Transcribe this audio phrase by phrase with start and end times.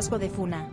[0.00, 0.66] riesgo de funa.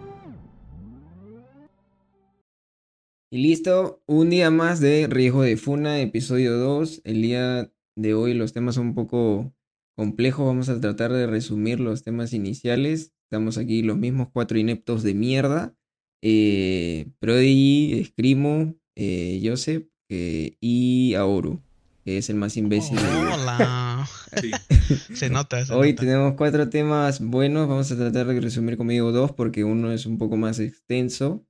[3.29, 7.01] Y listo, un día más de Riesgo de Funa, episodio 2.
[7.03, 9.53] El día de hoy los temas son un poco
[9.97, 13.11] complejos, vamos a tratar de resumir los temas iniciales.
[13.29, 15.75] Estamos aquí los mismos cuatro ineptos de mierda.
[16.23, 21.59] Eh, Prodigy, Escrimo, eh, Joseph eh, y Aoru,
[22.05, 22.95] que es el más imbécil.
[22.95, 23.03] de-
[23.33, 23.86] Hola.
[24.33, 24.61] Sí.
[25.13, 25.65] Se nota.
[25.65, 26.01] se Hoy nota.
[26.01, 30.17] tenemos cuatro temas buenos, vamos a tratar de resumir conmigo dos porque uno es un
[30.17, 31.45] poco más extenso.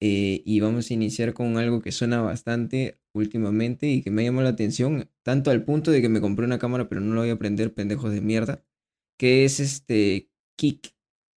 [0.00, 4.42] eh, y vamos a iniciar con algo que suena bastante últimamente y que me llamó
[4.42, 7.30] la atención, tanto al punto de que me compré una cámara pero no la voy
[7.30, 8.64] a prender, pendejos de mierda,
[9.18, 10.94] que es este Kik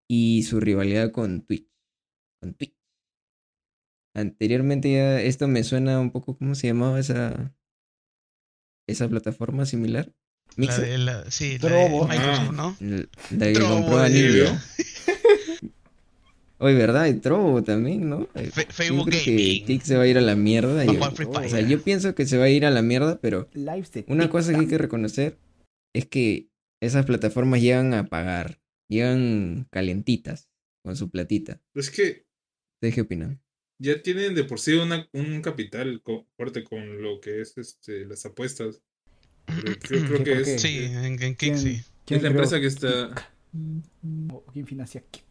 [0.09, 1.70] y su rivalidad con Twitch.
[2.41, 2.76] Con Twitch.
[4.16, 7.54] Anteriormente ya esto me suena un poco, ¿cómo se llamaba esa,
[8.87, 10.12] esa plataforma similar?
[10.58, 10.86] La Mixer.
[10.86, 11.90] de la, sí, la de.
[11.90, 12.52] Microsoft, Ah.
[12.54, 12.78] ¿no?
[12.80, 14.10] L- La que Trovo compró.
[14.10, 14.64] Nivea.
[16.58, 17.08] Oye, ¿verdad?
[17.08, 18.30] Y Trovo también, ¿no?
[18.34, 19.66] Yo Facebook que Gaming.
[19.66, 20.82] Kik se va a ir a la mierda.
[20.82, 23.20] A yo- Free o sea, yo pienso que se va a ir a la mierda,
[23.20, 23.50] pero
[24.08, 25.38] una cosa que hay que reconocer
[25.94, 26.48] es que
[26.82, 28.60] esas plataformas llegan a pagar.
[28.90, 30.48] Llegan calentitas
[30.84, 31.60] con su platita.
[31.74, 32.26] Es que
[32.78, 33.42] ¿Ustedes qué opinan?
[33.82, 38.06] ya tienen de por sí una, un capital co- fuerte con lo que es este
[38.06, 38.82] las apuestas.
[39.82, 40.62] Creo, creo ¿Qué, que es?
[40.62, 41.82] Sí, en, ¿Quién- sí.
[42.05, 43.10] quién es la empresa que está.
[43.52, 44.34] Kik?
[44.34, 45.24] ¿O ¿Quién financia Kik?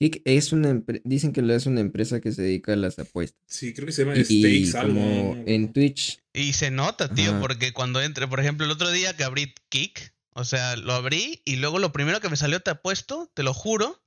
[0.00, 3.40] Kik es una dicen que es una empresa que se dedica a las apuestas.
[3.46, 5.42] Sí, creo que se llama Y, y Stakes como algo.
[5.46, 7.40] en Twitch, Y se nota, tío, Ajá.
[7.40, 11.40] porque cuando entre, por ejemplo, el otro día que abrí Kick, o sea, lo abrí
[11.44, 14.02] y luego lo primero que me salió, te apuesto, te lo juro,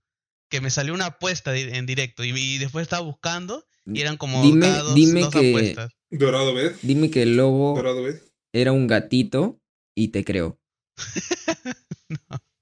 [0.50, 4.44] que me salió una apuesta en directo y, y después estaba buscando y eran como
[4.44, 5.94] Dime- cada dos, dime dos que- apuestas.
[6.10, 6.74] Dorado Bed.
[6.82, 7.36] dime que el
[7.76, 8.22] Dorado Bed.
[8.54, 9.60] era un gatito
[9.96, 10.58] y te creo.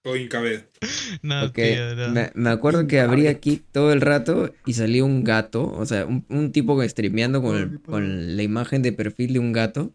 [0.08, 0.66] O Incabed.
[1.24, 2.10] No, tío, no.
[2.10, 6.06] me, me acuerdo que abría aquí todo el rato y salía un gato, o sea,
[6.06, 9.94] un, un tipo streameando con, el- con la imagen de perfil de un gato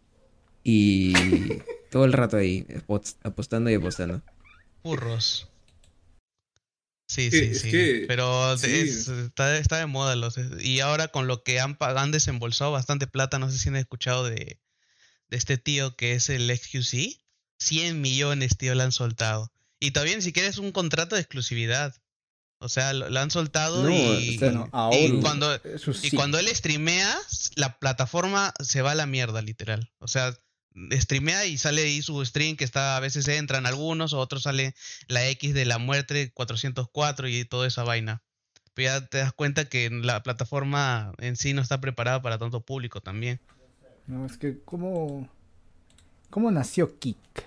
[0.65, 1.13] y
[1.91, 4.21] todo el rato ahí apos- apostando y apostando.
[4.83, 5.47] Burros.
[7.13, 7.71] Sí, Sí, sí, es sí.
[7.71, 8.67] que- Pero sí.
[8.71, 13.05] es- está, está de moda los y ahora con lo que han, han desembolsado bastante
[13.07, 14.61] plata, no sé si han escuchado de,
[15.27, 17.17] de este tío que es el XQC.
[17.59, 19.51] 100 millones, tío, le han soltado.
[19.79, 21.93] Y todavía ni siquiera es un contrato de exclusividad.
[22.59, 24.75] O sea, lo, lo han soltado No, y, o sea, Bueno, y
[25.07, 25.21] ahora.
[25.21, 25.61] cuando,
[26.03, 27.15] y cuando él streamea,
[27.55, 29.91] la plataforma se va a la mierda, literal.
[29.99, 30.35] O sea,
[30.91, 34.73] streamea y sale ahí su stream que está, a veces entran algunos, o otros sale
[35.07, 38.21] la X de la muerte 404 y toda esa vaina.
[38.73, 42.61] Pero ya te das cuenta que la plataforma en sí no está preparada para tanto
[42.61, 43.39] público también.
[44.07, 45.29] No, es que, ¿cómo,
[46.29, 47.45] cómo nació Kik?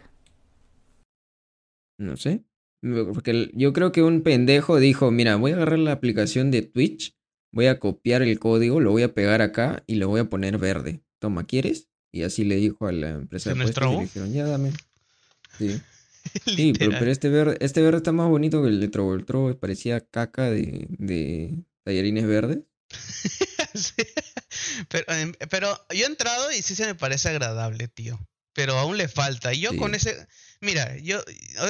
[1.99, 2.45] No sé.
[2.83, 7.17] Porque yo creo que un pendejo dijo, mira, voy a agarrar la aplicación de Twitch,
[7.51, 10.59] voy a copiar el código, lo voy a pegar acá y lo voy a poner
[10.59, 11.03] verde.
[11.19, 11.89] Toma, ¿quieres?
[12.15, 14.73] Y así le dijo a la empresa ¿Se de apuestas y le dijeron, ya dame.
[15.59, 15.81] Sí.
[16.47, 19.15] Sí, pero, pero este verde, este verde está más bonito que el de Trovo.
[19.15, 22.61] El Trovo parecía caca de, de tallarines verdes.
[23.75, 23.93] Sí.
[24.89, 28.19] Pero, em, pero yo he entrado y sí se me parece agradable, tío.
[28.53, 29.53] Pero aún le falta.
[29.53, 29.77] Y yo Sí.
[29.77, 30.27] con ese.
[30.61, 31.21] Mira, yo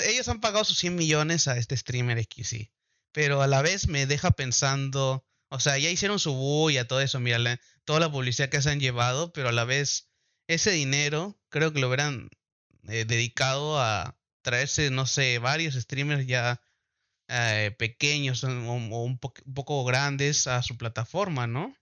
[0.06, 2.71] ellos han pagado sus 100 millones a este streamer XC.
[3.12, 5.25] Pero a la vez me deja pensando.
[5.49, 7.19] O sea, ya hicieron su bulla, todo eso.
[7.21, 9.32] Mira, la- toda la publicidad que se han llevado.
[9.32, 10.11] Pero a la vez,
[10.49, 12.28] ese dinero creo que lo hubieran
[12.88, 16.60] eh, dedicado a traerse, no sé, varios streamers ya
[17.28, 21.75] eh, pequeños o, un, po- un poco grandes a su plataforma, ¿no?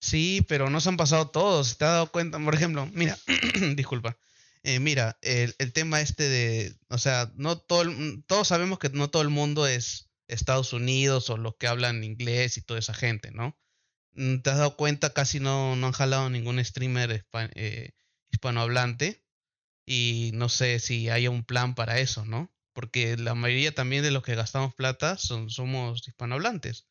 [0.00, 1.76] Sí, pero no se han pasado todos.
[1.78, 2.38] ¿Te has dado cuenta?
[2.38, 3.18] Por ejemplo, mira,
[3.76, 4.16] disculpa.
[4.62, 8.88] Eh, mira, el, el tema este de, o sea, no todo, el- todos sabemos que
[8.90, 12.94] no todo el mundo es Estados Unidos o los que hablan inglés y toda esa
[12.94, 13.58] gente, ¿no?
[14.14, 15.12] Mm, ¿Te has dado cuenta?
[15.12, 17.24] Casi no, no han jalado ningún streamer
[17.54, 17.90] eh,
[18.30, 19.24] hispanohablante
[19.86, 22.52] y no sé si haya un plan para eso, ¿no?
[22.72, 26.86] Porque la mayoría también de los que gastamos plata son, somos hispanohablantes.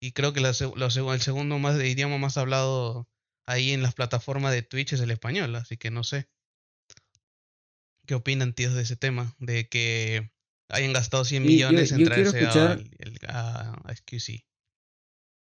[0.00, 3.08] Y creo que la el segundo más idioma más hablado
[3.46, 6.28] ahí en las plataformas de Twitch es el español, así que no sé.
[8.06, 9.34] ¿Qué opinan, tíos, de ese tema?
[9.38, 10.30] De que
[10.68, 14.44] hayan gastado 100 Sí, yo- millones en yo quiero traerse escuchar- a, a XQC.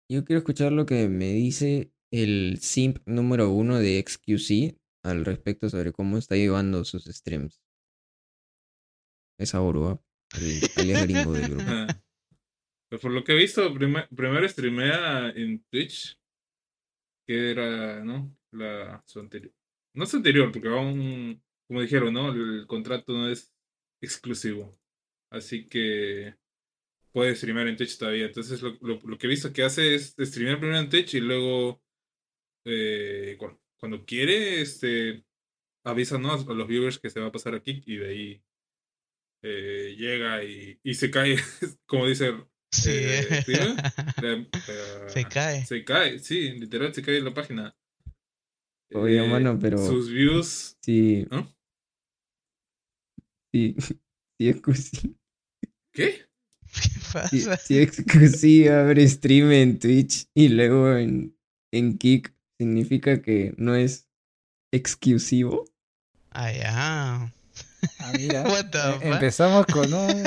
[0.10, 5.70] Yo quiero escuchar lo que me dice el simp número uno de XQC al respecto
[5.70, 7.62] sobre cómo está llevando sus streams.
[9.40, 10.02] Es Aurua,
[10.40, 11.72] el alias gringo del grupo.
[12.90, 16.18] Pues por lo que he visto, prime- primero streamea en Twitch,
[17.28, 18.36] que era, ¿no?
[18.52, 19.54] La, su anterior.
[19.96, 22.32] No su anterior, porque aún, como dijeron, ¿no?
[22.32, 23.54] El contrato no es
[24.02, 24.80] exclusivo.
[25.32, 26.36] Así que
[27.16, 28.26] puede streamear en Twitch todavía.
[28.26, 31.22] Entonces lo, lo, lo que he visto que hace es streamear primero en Twitch y
[31.22, 31.82] luego
[32.66, 35.26] eh, cuando, cuando quiere, este
[35.86, 36.34] avisa ¿no?
[36.34, 38.44] a los viewers que se va a pasar aquí y de ahí
[39.44, 41.38] eh, llega y, y se cae,
[41.88, 42.34] como dice
[42.72, 42.90] Sí.
[42.92, 43.76] eh, Steven,
[44.22, 44.36] la-
[45.04, 45.66] la- Se cae.
[45.66, 47.78] Se cae, sí, literal se cae en la página.
[48.94, 50.78] Oye, Eh, mano, pero- Sus views.
[50.82, 51.56] Sí, ¿no?
[53.54, 53.76] sí,
[54.38, 55.16] sí, excusi-
[55.94, 56.25] ¿Qué?
[56.82, 57.58] ¿Qué pasa?
[57.58, 61.36] sí, excusi abre stream en Twitch y luego en,
[61.72, 64.08] en Kick significa que no es
[64.72, 65.66] exclusivo.
[66.32, 67.32] Ah, ya.
[68.00, 68.42] Ah, mira.
[68.48, 69.04] What the Eh, fuck?
[69.04, 70.24] Empezamos con un.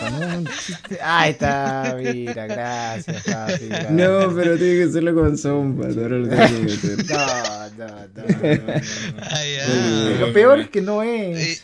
[0.00, 0.98] con un chiste.
[1.02, 3.66] Ahí está, mira, gracias, papi.
[3.68, 3.90] gracias.
[3.92, 5.88] No, pero tiene que hacerlo con sombra.
[5.88, 6.10] meter.
[7.08, 8.72] No, no, no, no, no.
[9.20, 10.16] Ah, ya.
[10.20, 11.62] Lo peor es que no es.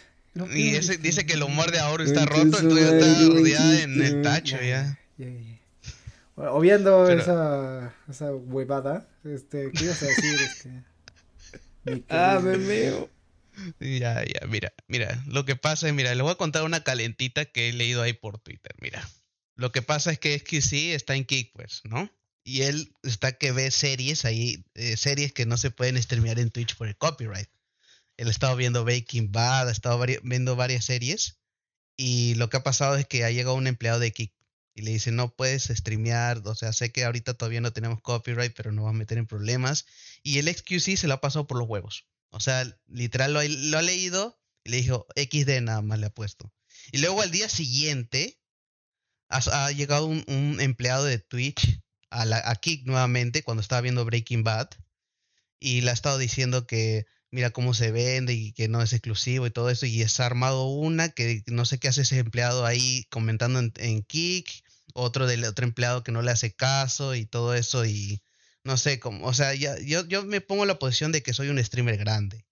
[0.55, 4.03] Y- ese, es dice que el humor de ahora está roto, tuyo está rodeado en
[4.03, 4.99] el tacho ya.
[5.19, 5.61] Ya, ya, ya.
[6.37, 10.35] Bueno, obviando Pero- esa, esa huevada, este, ¿qué ibas a decir?
[10.41, 10.85] Este,
[12.09, 13.11] Ah, me veo.
[13.81, 17.44] Ya, ya, mira, mira, lo que pasa es, mira, le voy a contar una calentita
[17.44, 19.06] que he leído ahí por Twitter, mira.
[19.56, 22.11] Lo que pasa es que es que sí está en Kick, pues, ¿no?
[22.44, 26.50] Y él está que ve series ahí, eh, series que no se pueden streamear en
[26.50, 27.49] Twitch por el copyright.
[28.20, 31.40] Él ha estado viendo Breaking Bad, ha estado viendo varias series
[31.96, 34.34] y lo que ha pasado es que ha llegado un empleado de Kick
[34.75, 38.52] y le dice, no puedes streamear, o sea, sé que ahorita todavía no tenemos copyright,
[38.55, 39.87] pero nos va a meter en problemas.
[40.22, 42.08] Y el XQC se lo ha pasado por los huevos.
[42.28, 43.38] O sea, literal lo,
[43.78, 46.52] ha- leído y le dijo XD nada más le ha puesto.
[46.93, 48.38] Y luego al día siguiente
[49.31, 51.81] ha, llegado un, un empleado de Twitch
[52.11, 54.69] a, la, a Kick nuevamente cuando estaba viendo Breaking Bad
[55.58, 59.47] y le ha estado diciendo que mira cómo se vende y que no es exclusivo
[59.47, 63.06] y todo eso y ha armado una que no sé qué hace ese empleado ahí
[63.11, 64.49] comentando en, en Kick,
[64.94, 68.23] otro del otro empleado que no le hace caso y todo eso y
[68.65, 71.32] no sé cómo, o sea, ya, yo, yo me pongo en la posición de que
[71.32, 72.44] soy un streamer grande,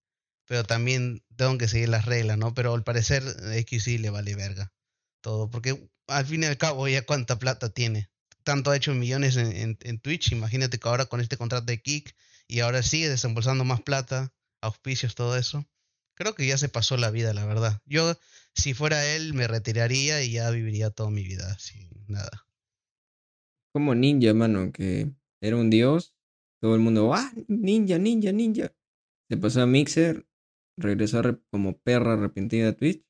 [0.47, 2.55] pero también tengo que seguir las reglas, ¿no?
[2.55, 3.23] Pero al parecer
[3.53, 4.73] eh, XC le vale verga
[5.21, 8.09] todo, porque al fin y al cabo ya cuánta plata tiene.
[8.45, 11.83] Tanto ha hecho millones en, en, en Twitch, imagínate que ahora con este contrato de
[11.83, 12.15] Kick
[12.47, 15.65] y ahora sigue desembolsando más plata, auspicios, todo eso.
[16.15, 17.81] Creo que ya se pasó la vida, la verdad.
[17.87, 18.15] Yo,
[18.55, 22.47] si fuera él, me retiraría y ya viviría toda mi vida sin nada.
[23.73, 26.15] Como ninja, mano, que era un dios.
[26.61, 27.31] Todo el mundo, ¡ah!
[27.47, 28.73] Ninja, ninja, ninja.
[29.29, 30.27] Se pasó a Mixer,
[30.77, 33.05] regresó como perra arrepentida a Twitch.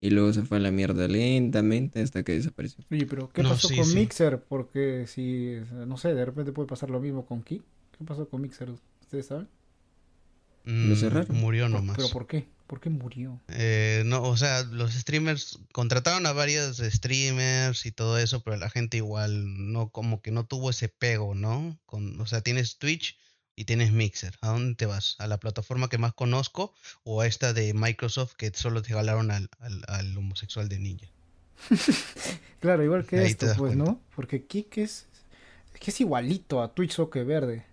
[0.00, 2.84] Y luego se fue a la mierda lentamente hasta que desapareció.
[2.90, 3.94] Oye, pero ¿qué No, pasó sí, con sí.
[3.96, 4.42] Mixer?
[4.44, 5.56] Porque si,
[5.86, 7.62] no sé, de repente puede pasar lo mismo con Kik.
[7.96, 8.70] ¿Qué pasó con Mixer?
[9.00, 9.48] ¿Ustedes saben?
[10.66, 11.36] Lo Mm, cerraron.
[11.36, 11.96] Murió nomás.
[11.96, 12.46] ¿Pero por qué?
[12.66, 13.40] ¿Por qué murió?
[13.48, 18.68] Eh, no, o sea, los streamers contrataron a varios streamers y todo eso, pero la
[18.68, 21.78] gente igual no, como que no tuvo ese pego, ¿no?
[21.86, 23.16] Con, o sea, tienes Twitch
[23.54, 24.34] y tienes Mixer.
[24.40, 25.14] ¿A dónde te vas?
[25.20, 26.74] ¿A la plataforma que más conozco
[27.04, 31.06] o a esta de Microsoft que solo te jalaron al, al, al homosexual de Ninja?
[32.60, 33.84] Claro, igual que Ahí esto, pues, cuenta.
[33.84, 34.00] ¿no?
[34.16, 35.06] Porque Kik es,
[35.72, 37.64] es que es igualito a Twitch Soque Verde.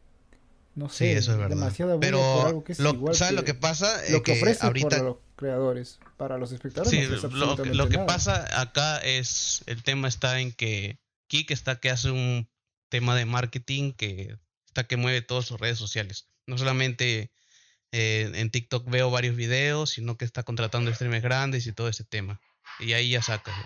[0.76, 1.56] No Sí, sé, eso es verdad.
[1.56, 3.96] demasiado Pero por algo que es lo- igual ¿sabes que lo que pasa?
[4.10, 6.00] lo Eh, que que ofrece ahorita los creadores.
[6.18, 10.40] Para los espectadores Sí, no lo, que- lo que pasa acá es, el tema está
[10.40, 12.50] en que Kik está que hace un
[12.90, 16.28] tema de marketing que está que mueve todas sus redes sociales.
[16.48, 17.32] No solamente
[17.92, 22.04] eh, en TikTok veo varios videos, sino que está contratando streamers grandes y todo ese
[22.04, 22.42] tema.
[22.80, 23.56] Y ahí ya sacas.
[23.56, 23.64] ¿no?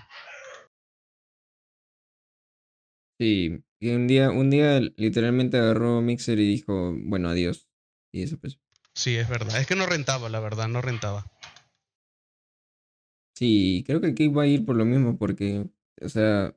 [3.20, 7.68] Sí, y un día, un día literalmente agarró Mixer y dijo, bueno, adiós.
[8.12, 8.62] Y desapareció.
[8.94, 9.60] Sí, es verdad.
[9.60, 11.26] Es que no rentaba, la verdad, no rentaba.
[13.36, 15.70] Sí, creo que aquí va a ir por lo mismo, porque,
[16.02, 16.56] o sea,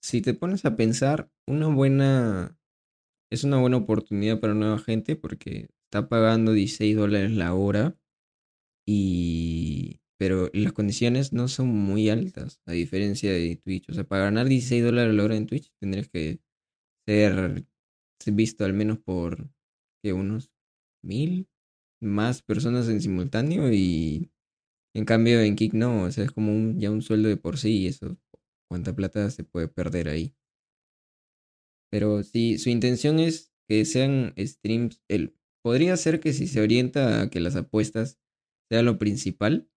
[0.00, 2.58] si te pones a pensar, una buena,
[3.30, 7.96] es una buena oportunidad para nueva gente porque está pagando 16 dólares la hora
[8.86, 13.90] y, pero las condiciones no son muy altas, a diferencia de Twitch.
[13.90, 16.38] O sea, para ganar 16 dólares la hora en Twitch tendrías que
[17.08, 17.64] ser
[18.26, 19.50] visto al menos por,
[20.00, 20.52] que unos
[21.02, 21.48] mil
[22.00, 24.30] más personas en simultáneo y
[24.94, 27.58] en cambio, en Kick no, o sea, es como un, ya un sueldo de por
[27.58, 28.16] sí y eso,
[28.70, 30.36] cuánta plata se puede perder ahí.
[31.90, 37.22] Pero si su intención es que sean streams, el, podría ser que si se orienta
[37.22, 38.20] a que las apuestas
[38.70, 39.68] sean lo principal,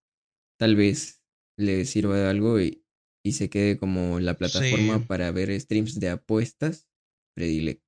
[0.57, 1.21] tal vez
[1.57, 2.83] le sirva de algo y,
[3.24, 5.05] y se quede como la plataforma Sí.
[5.07, 6.88] para ver streams de apuestas
[7.35, 7.83] predilecta.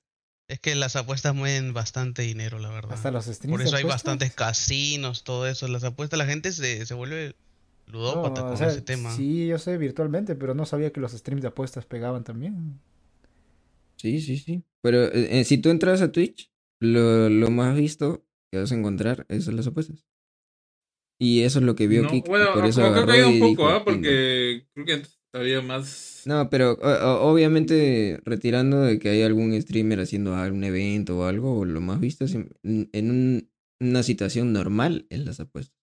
[0.49, 2.93] Es que las apuestas mueven bastante dinero, la verdad.
[2.93, 4.03] Hasta los streams Por eso hay apuestas.
[4.05, 5.67] bastantes casinos, todo eso.
[5.67, 7.35] Las apuestas, la gente se, se vuelve
[7.87, 9.13] ludópata No, o con sea, ese tema.
[9.13, 12.79] Sí, yo sé virtualmente, pero no sabía que los streams de apuestas pegaban también.
[13.97, 14.63] Sí, sí, sí.
[14.81, 18.75] Pero eh, eh, si tú entras a Twitch, lo, lo más visto que vas a
[18.75, 20.06] encontrar es las apuestas.
[21.19, 22.27] Y eso es lo que vio No, Kik.
[22.27, 23.83] bueno, por eso creo que un dijo, poco, ¿ah?
[23.83, 26.23] Porque creo que antes había más.
[26.25, 31.23] No, pero o- o- obviamente retirando de que hay algún streamer haciendo algún evento o
[31.25, 35.75] algo, lo más visto es en, en un- una situación normal en las apuestas.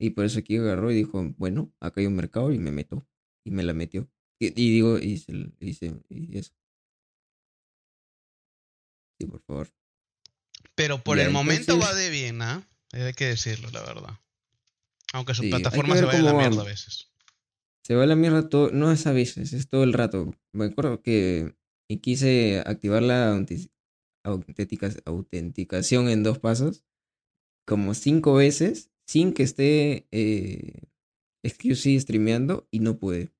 [0.00, 3.06] Y por eso aquí agarró y dijo, bueno, acá hay un mercado y me meto.
[3.46, 4.08] Y me la metió.
[4.40, 6.52] Y, y digo, y, se- y se- y eso.
[9.20, 9.68] Sí, por favor.
[10.74, 12.66] Pero por el momento va de bien, ¿ah?
[12.92, 14.18] Hay que decirlo, la verdad.
[15.14, 17.10] Aunque su Sí, hay que plataforma ver se vaya a la mierda a veces.
[17.84, 20.34] Se va a la mierda todo, no es a veces, es todo el rato.
[20.52, 21.54] Me acuerdo que
[22.02, 23.70] quise activar la autenti-
[24.24, 26.84] autentica- autenticación en dos pasos
[27.66, 30.82] como cinco veces sin que esté eh,
[31.44, 33.30] XQC streameando y no pude.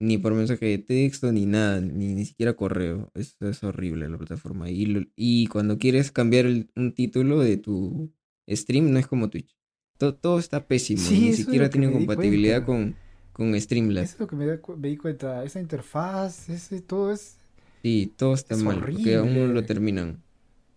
[0.00, 3.10] Ni por mensaje de texto, ni nada, ni, ni siquiera correo.
[3.14, 4.68] Es, es horrible la plataforma.
[4.70, 8.12] Y, cuando quieres cambiar el- un título de tu
[8.48, 9.56] stream, no es como Twitch.
[10.02, 11.00] To- todo está pésimo.
[11.00, 12.96] Sí, ni siquiera tiene compatibilidad con,
[13.32, 14.08] con Streamlabs.
[14.08, 15.44] Eso es lo que me, me di cuenta.
[15.44, 17.36] Esa interfaz, ese, todo es.
[17.82, 18.80] Sí, todo está Es mal.
[18.80, 19.62] Porque aún no lo horrible.
[19.62, 20.22] terminan.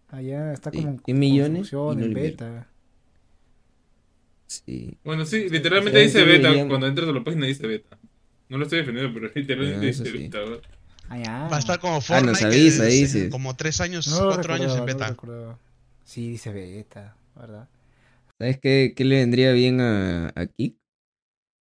[0.09, 2.67] Allá está Sí, como en 100 millones y no en lo beta.
[4.47, 4.97] Sí.
[5.03, 6.49] Bueno, sí, literalmente dice beta.
[6.67, 7.97] Cuando entras a la página dice beta.
[8.47, 10.11] No lo estoy defendiendo, pero literalmente Ah, dice sí.
[10.11, 10.39] beta.
[10.39, 10.61] ¿verdad?
[11.09, 11.47] Allá.
[11.47, 13.31] Va a estar como Ah, Fortnite, nos que avisa, desde dices.
[13.31, 15.17] como tres años, No cuatro años en no beta.
[16.03, 17.67] Sí, dice beta, ¿verdad?
[18.39, 20.77] ¿Sabes qué, qué le vendría bien a, a Kik?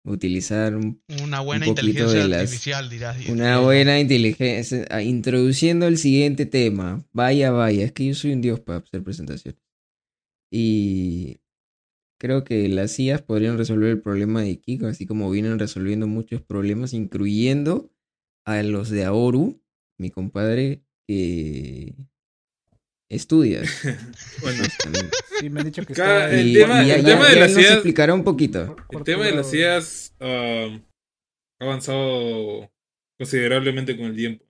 [0.05, 3.27] Utilizar un- Una buena inteligencia de las- artificial, dirás.
[3.27, 4.85] una y- buena inteligencia.
[4.89, 7.05] ah, Introduciendo el siguiente tema.
[7.11, 7.83] Vaya, vaya.
[7.85, 9.59] Es que yo soy un dios para hacer presentaciones.
[10.51, 11.39] Y
[12.19, 16.41] creo que las IAs podrían resolver el problema de Kik, así como vienen resolviendo muchos
[16.41, 17.91] problemas, incluyendo
[18.45, 19.61] a los de Aoru,
[19.99, 21.95] mi compadre, que
[23.09, 23.61] estudia.
[24.41, 24.63] Bueno.
[25.39, 26.39] Sí, me han dicho que Cada- está.
[26.39, 28.75] el Y, tema- y el ya- tema de ya las nos IAs explicará un poquito.
[28.89, 29.53] El tema de las.
[29.53, 30.79] IAs ah,
[31.59, 32.71] ha avanzado
[33.19, 34.45] considerablemente con el tiempo.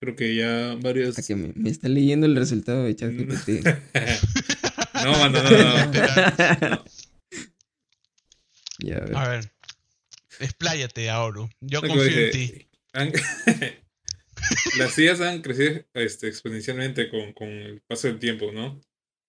[0.00, 1.18] Creo que ya varios.
[1.18, 3.48] A que me, me está leyendo el resultado de ChatGPT.
[5.04, 5.92] no, mano, no, no.
[6.70, 6.84] no.
[8.80, 9.16] Ya, a ver.
[9.16, 9.52] A ver.
[10.40, 11.48] Expláyate, Aoru.
[11.60, 12.68] Yo confío en ti.
[14.78, 18.80] las IAs han crecido este, exponencialmente con, con el paso del tiempo, ¿no?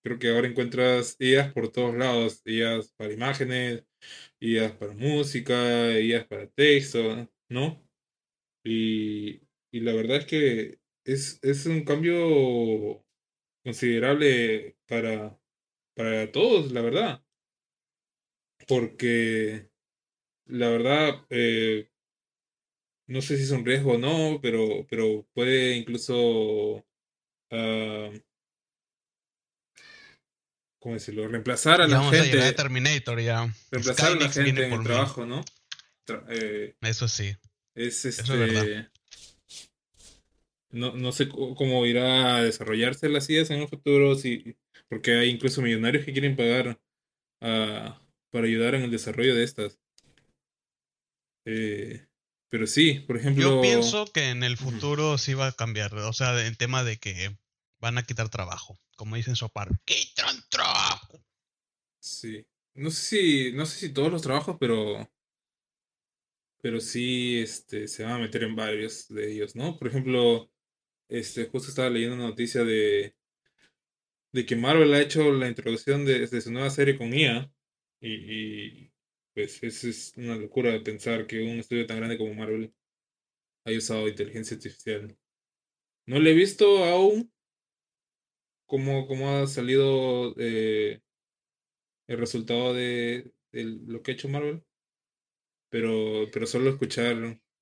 [0.03, 3.83] Creo que ahora encuentras IAs por todos lados, IAs para imágenes,
[4.39, 7.83] IAs para música, IAs para texto, ¿no?
[8.63, 9.41] Y,
[9.71, 13.05] y la verdad es que es, es un cambio
[13.63, 15.39] considerable para,
[15.95, 17.25] para todos, la verdad.
[18.67, 19.69] Porque
[20.45, 21.89] la verdad, eh,
[23.07, 26.85] no sé si es un riesgo o no, pero, pero puede incluso,
[27.51, 28.09] ah,
[30.79, 31.27] ¿cómo decirlo?
[31.27, 33.53] Reemplazar a Ya la vamos a llegar a gente, Terminator ya.
[33.71, 34.85] reemplazar a la gente en el mí.
[34.85, 35.43] trabajo, ¿no?
[36.05, 37.35] Tra- eh, Eso sí.
[37.75, 38.67] es es verdad.
[38.67, 38.89] este.
[40.71, 44.57] No, no sé cómo irá a desarrollarse las ideas en un futuro, si,
[44.89, 46.79] porque hay incluso millonarios que quieren pagar
[47.41, 49.79] ah, para ayudar en el desarrollo de estas.
[51.45, 52.05] Eh,
[52.49, 53.43] pero sí, por ejemplo.
[53.43, 55.93] Yo pienso que en el futuro sí va a cambiar.
[55.95, 57.35] O sea, en tema de que
[57.79, 58.79] van a quitar trabajo.
[58.95, 59.69] Como dicen Sopar.
[59.85, 61.23] ¡Quitan trabajo!
[61.99, 62.45] Sí.
[62.75, 65.09] No sé si, no sé si todos los trabajos, pero.
[66.61, 69.77] Pero sí, este, se van a meter en varios de ellos, ¿no?
[69.77, 70.51] Por ejemplo,
[71.09, 73.15] este, justo estaba leyendo una noticia de.
[74.31, 77.51] de que Marvel ha hecho la introducción de, de su nueva serie con IA.
[78.01, 78.91] Y, y,
[79.35, 82.73] pues eso es una locura de pensar que un estudio tan grande como Marvel
[83.65, 85.17] haya usado inteligencia artificial.
[86.07, 87.31] No le he visto aún
[88.65, 91.01] cómo, cómo ha salido eh,
[92.07, 94.63] el resultado de, de lo que ha hecho Marvel.
[95.69, 97.15] Pero, pero solo escuchar,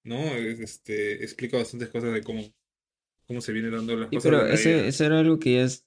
[0.03, 0.17] ¿no?
[0.35, 2.41] Es- Este, explica bastantes cosas de cómo,
[3.27, 4.31] cómo se viene dando las Sí, cosas.
[4.31, 5.85] pero ese, ese era algo que ya es-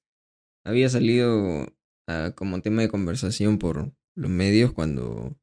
[0.65, 1.67] había salido
[2.09, 5.37] ah, como tema de conversación por los medios cuando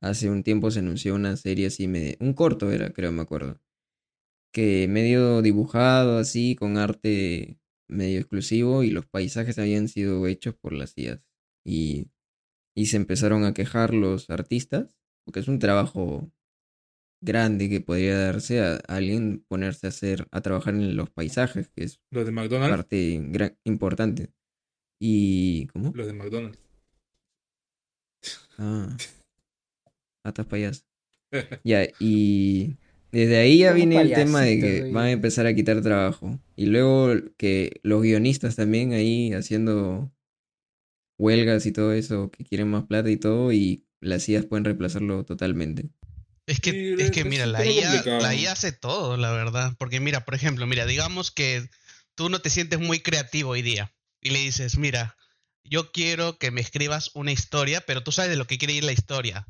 [0.00, 3.60] hace un tiempo se anunció una serie así, medio, un corto era, creo, me acuerdo.
[4.52, 7.58] Que medio dibujado así, con arte
[7.90, 11.20] medio exclusivo y los paisajes habían sido hechos por las IAs.
[11.66, 12.08] Y,
[12.76, 16.30] y se empezaron a quejar los artistas, porque es un trabajo
[17.22, 21.84] grande que podría darse a alguien ponerse a hacer, a trabajar en los paisajes, que
[21.84, 22.76] es Los de McDonald's.
[22.76, 24.32] parte gran- importante.
[25.00, 25.66] Y.
[25.68, 25.92] ¿Cómo?
[25.94, 26.58] Los de McDonald's.
[28.58, 28.96] Ah.
[30.24, 30.82] Estás payaso.
[31.64, 32.76] Ya, y
[33.12, 36.38] desde ahí ya viene el tema de que van a empezar a quitar trabajo.
[36.56, 40.10] Y luego que los guionistas también ahí haciendo
[41.18, 45.24] huelgas y todo eso, que quieren más plata y todo, y las IAs pueden reemplazarlo
[45.24, 45.90] totalmente.
[46.46, 48.22] Es que, Sí, es que es mira, la IA, complicado.
[48.22, 49.74] la IA hace todo, la verdad.
[49.78, 51.68] Porque mira, por ejemplo, mira, digamos que
[52.14, 53.92] tú no te sientes muy creativo hoy día.
[54.22, 55.16] Y le dices, mira,
[55.64, 58.84] yo quiero que me escribas una historia, pero tú sabes de lo que quiere ir
[58.84, 59.46] la historia.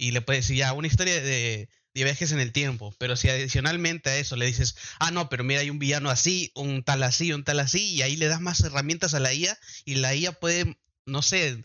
[0.00, 2.94] Y le puedes decir, ya, una historia de, viajes en el tiempo.
[2.98, 6.52] Pero si adicionalmente a eso le dices, ah, no, pero mira, hay un villano así,
[6.54, 9.58] un tal así, un tal así, y ahí le das más herramientas a la IA,
[9.84, 11.62] y la IA puede, no sé,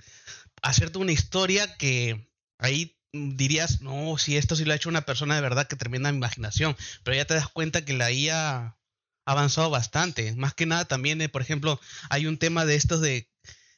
[0.62, 5.36] hacerte una historia que ahí dirías, no, si esto sí lo ha hecho una persona
[5.36, 6.76] de verdad que tremenda imaginación,
[7.06, 8.78] pero ya te das cuenta que la IA ha
[9.24, 10.36] avanzado bastante.
[10.36, 13.30] Más que nada también, eh, por ejemplo, hay un tema de estos de,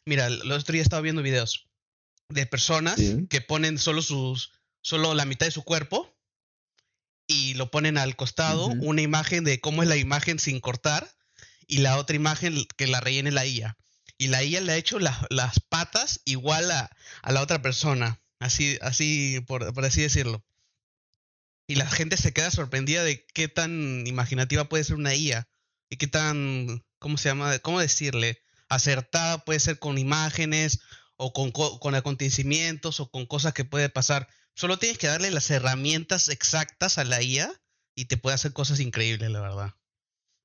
[0.05, 1.66] mira, el otro día estaba viendo videos
[2.29, 3.27] de personas Sí.
[3.29, 6.13] que ponen solo sus, solo la mitad de su cuerpo
[7.27, 11.13] y lo ponen al costado, una imagen de cómo es la imagen sin cortar
[11.67, 13.77] y la otra imagen que la rellene la IA.
[14.17, 16.89] Y la IA le ha hecho las- las patas igual a,
[17.21, 20.43] a la otra persona, así, así por, por así decirlo.
[21.67, 25.49] Y la gente se queda sorprendida de qué tan imaginativa puede ser una IA
[25.89, 27.59] y qué tan, ¿cómo se llama?
[27.59, 28.41] ¿Cómo decirle?
[28.69, 30.79] Acertada puede ser con imágenes
[31.17, 34.27] o con, co- con acontecimientos o con cosas que puede pasar.
[34.55, 37.51] Solo tienes que darle las herramientas exactas a la IA
[37.95, 39.73] y te puede hacer cosas increíbles, la verdad.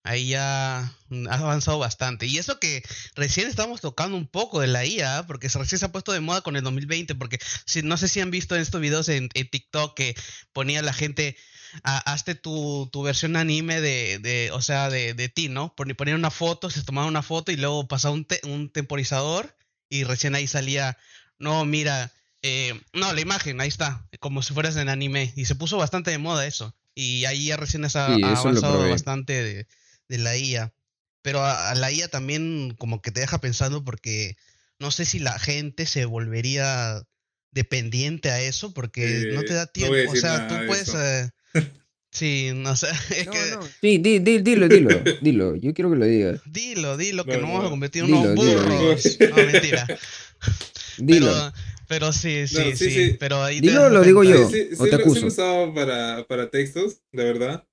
[0.05, 2.27] Ahí ya mm, ha avanzado bastante.
[2.27, 2.83] Y eso que
[3.15, 6.41] recién estamos tocando un poco de la IA, porque recién se ha puesto de moda
[6.43, 10.17] con el 2020, porque si, no sé si han visto estos videos en, TikTok que
[10.53, 11.37] ponía la gente,
[11.85, 15.75] "Ah, hazte tu, tu versión anime de, de o sea, de, de ti, ¿no?
[15.77, 19.55] Pon- Ponían una foto, se tomaban una foto y luego pasaba un, un temporizador
[19.99, 20.97] y recién ahí salía,
[21.39, 25.33] no, mira, eh, no, la imagen, ahí está, como si fueras en anime.
[25.37, 26.77] Y se puso bastante de moda eso.
[26.95, 29.69] Y ahí ya recién ha, Sí, avanzado bastante de,
[30.09, 30.75] de la IA.
[31.23, 34.37] Pero a, a la IA también como que te deja pensando porque
[34.79, 37.03] no sé si la gente se volvería
[37.51, 40.11] dependiente a eso porque no te Eh, da tiempo.
[40.11, 40.95] o sea, tú de puedes...
[40.95, 41.31] eh,
[42.13, 42.87] sí, no sé.
[43.17, 43.51] Es No, que...
[43.51, 43.63] no.
[43.81, 45.57] Sí, di- di- dilo, dilo, dilo.
[45.57, 46.41] Yo quiero que lo digas.
[46.47, 48.63] Dilo, dilo, que No, nos vamos a convertir en Dilo, unos dilo, dilo.
[48.79, 49.19] burros.
[49.31, 49.87] No, mentira.
[50.99, 51.27] Dilo.
[51.27, 51.53] Pero,
[51.89, 53.17] pero sí, sí, No, sí, sí, sí.
[53.19, 54.49] Pero ahí te Dilo, das lo digo yo.
[54.49, 55.21] Sí, sí, o te sí lo- sí acuso.
[55.21, 57.65] lo he usado para, para textos, de verdad.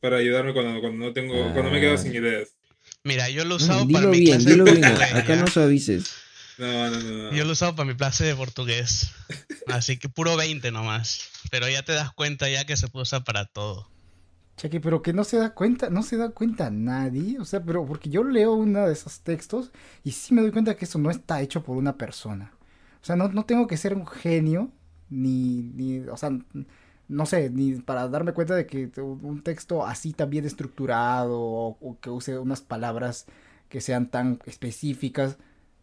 [0.00, 1.98] Para ayudarme cuando, cuando no tengo, cuando me quedo Ah.
[1.98, 2.48] sin ideas.
[3.04, 4.84] Mira, yo lo he Mm, usado para dilo mi bien, clase dilo de bien.
[4.86, 5.36] Acá ¿ya?
[5.36, 6.10] no suavices.
[6.62, 7.32] No, no, no.
[7.32, 9.12] Yo lo he usado para mi clase de portugués.
[9.66, 11.28] Así que puro 20 nomás.
[11.50, 13.88] Pero ya te das cuenta ya que se puede usar para todo.
[14.56, 17.84] Cheque, pero que no se da cuenta, no se da cuenta nadie, o sea, pero
[17.84, 19.72] porque yo leo uno de esos textos
[20.04, 22.52] y sí me doy cuenta que eso no está hecho por una persona.
[23.02, 24.70] O sea, no, no tengo que ser un genio,
[25.10, 26.30] ni, ni, o sea,
[27.08, 31.78] no sé, ni para darme cuenta de que un texto así tan bien estructurado o,
[31.80, 33.26] o que use unas palabras
[33.68, 35.38] que sean tan específicas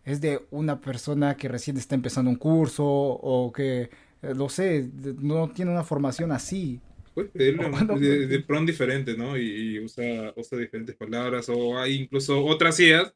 [0.05, 3.89] es de una persona que recién está empezando un curso o que,
[4.21, 6.81] eh, no sé, no tiene una formación así.
[7.13, 9.38] Puedes pedirle un- de, de diferente, ¿no?
[9.38, 11.49] Y, y usa, usa diferentes palabras.
[11.49, 13.13] O hay incluso otras IAs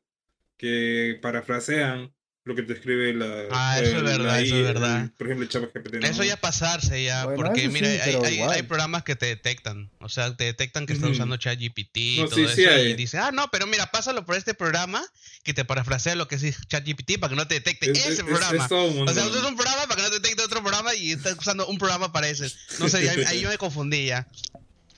[0.57, 2.13] que parafrasean
[2.45, 3.25] lo que te escribe la.
[3.51, 5.01] Ah, eso es verdad, eso es verdad.
[5.03, 5.93] el- por ejemplo, el ChatGPT.
[6.01, 6.07] ¿no?
[6.07, 10.09] Eso ya pasarse ya, Bueno, porque mira, sí, hay, hay- programas que te detectan, o
[10.09, 11.13] sea, te detectan que estás Ujú.
[11.15, 12.93] usando ChatGPT y No, todo sí, eso, sí y hay.
[12.95, 15.01] dice, ah, no, pero mira, pásalo por este programa
[15.43, 18.19] que te parafrasea lo que es ChatGPT para que no te detecte Es- ese es-
[18.19, 18.65] es- programa.
[18.65, 18.71] es.
[18.71, 21.65] O sea, usas un programa para que no te detecte otro programa y estás usando
[21.67, 22.51] un programa para ese.
[22.79, 24.27] No sé, ahí, ahí yo me confundí ya.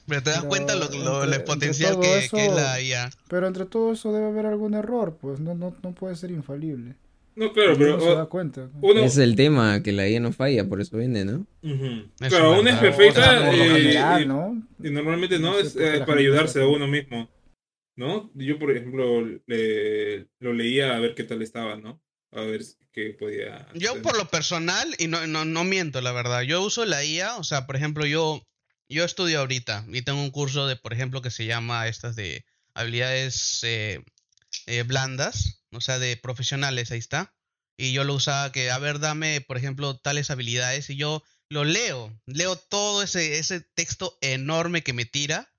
[0.07, 2.79] Pero te das Pero cuenta lo, lo- entre- el potencial que, eso- que es la
[2.79, 3.09] IA.
[3.27, 6.95] Pero entre todo eso debe haber algún error, pues no, no, no puede ser infalible.
[7.35, 7.97] No, claro, pero.
[7.97, 8.69] no se da o- cuenta.
[8.81, 11.45] uno, Es el tema, que la IA no falla, por eso vende, ¿no?
[11.61, 12.07] Ujú.
[12.21, 14.67] Eso Claro, es una es perfecta y- general, y- ¿no?
[14.81, 17.29] Y normalmente no, es eh, para ayudarse a uno mismo,
[17.97, 18.31] ¿no?
[18.35, 22.01] Yo, por ejemplo, le- lo leía a ver qué tal estaba, ¿no?
[22.31, 24.01] A ver si- qué podía Yo hacer.
[24.01, 27.43] por lo personal, y no, no, no miento, la verdad, yo uso la IA, o
[27.43, 28.41] sea, por ejemplo, yo,
[28.87, 32.45] yo estudio ahorita y tengo un curso de, por ejemplo, que se llama estas de
[32.73, 34.01] habilidades eh,
[34.67, 37.33] eh, blandas, o sea, de profesionales, ahí está.
[37.77, 41.63] Y yo lo usaba que, a ver, dame, por ejemplo, tales habilidades y yo lo
[41.63, 45.51] leo, leo todo ese, ese texto enorme que me tira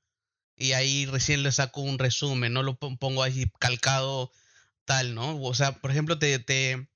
[0.56, 4.32] y ahí recién le saco un resumen, no lo pon- pongo ahí calcado
[4.86, 5.40] tal, ¿no?
[5.42, 6.88] O sea, por ejemplo, te, te,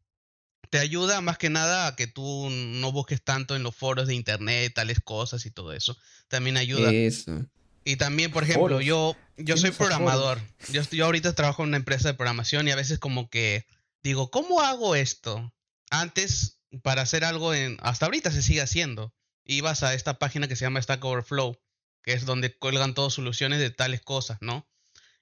[0.70, 4.14] te ayuda más que nada a que tú no busques tanto en los foros de
[4.14, 5.96] internet, tales cosas y todo eso.
[6.28, 6.90] También ayuda.
[6.92, 7.44] Eso.
[7.84, 8.84] Y también, por ejemplo, Foros.
[8.84, 10.40] yo, yo ¿Quién soy programador.
[10.68, 13.66] Yo, estoy- yo ahorita trabajo en una empresa de programación y a veces como que
[14.02, 15.52] digo, ¿cómo hago esto?
[15.90, 17.76] Antes, para hacer algo en...
[17.82, 19.12] Hasta ahorita se sigue haciendo.
[19.44, 21.58] ibas a esta página que se llama Stack Overflow,
[22.02, 24.68] que es donde cuelgan todas soluciones de tales cosas, ¿no?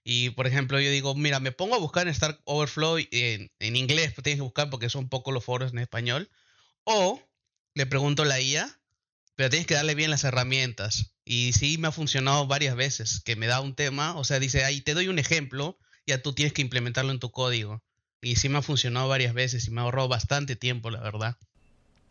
[0.05, 3.77] Y por ejemplo, yo digo, mira, me pongo a buscar en Stack Overflow en, en
[3.77, 6.31] inglés, pues tienes que buscar porque son poco los foros en español.
[6.85, 7.23] O
[7.75, 8.78] le pregunto a la IA,
[9.39, 11.13] pero tienes que darle bien las herramientas.
[11.25, 14.65] Y sí me ha funcionado varias veces, que me da un tema, o sea, dice,
[14.65, 17.81] ahí te doy un ejemplo, ya tú tienes que implementarlo en tu código.
[18.21, 21.37] Y sí me ha funcionado varias veces y me ha ahorrado bastante tiempo, la verdad.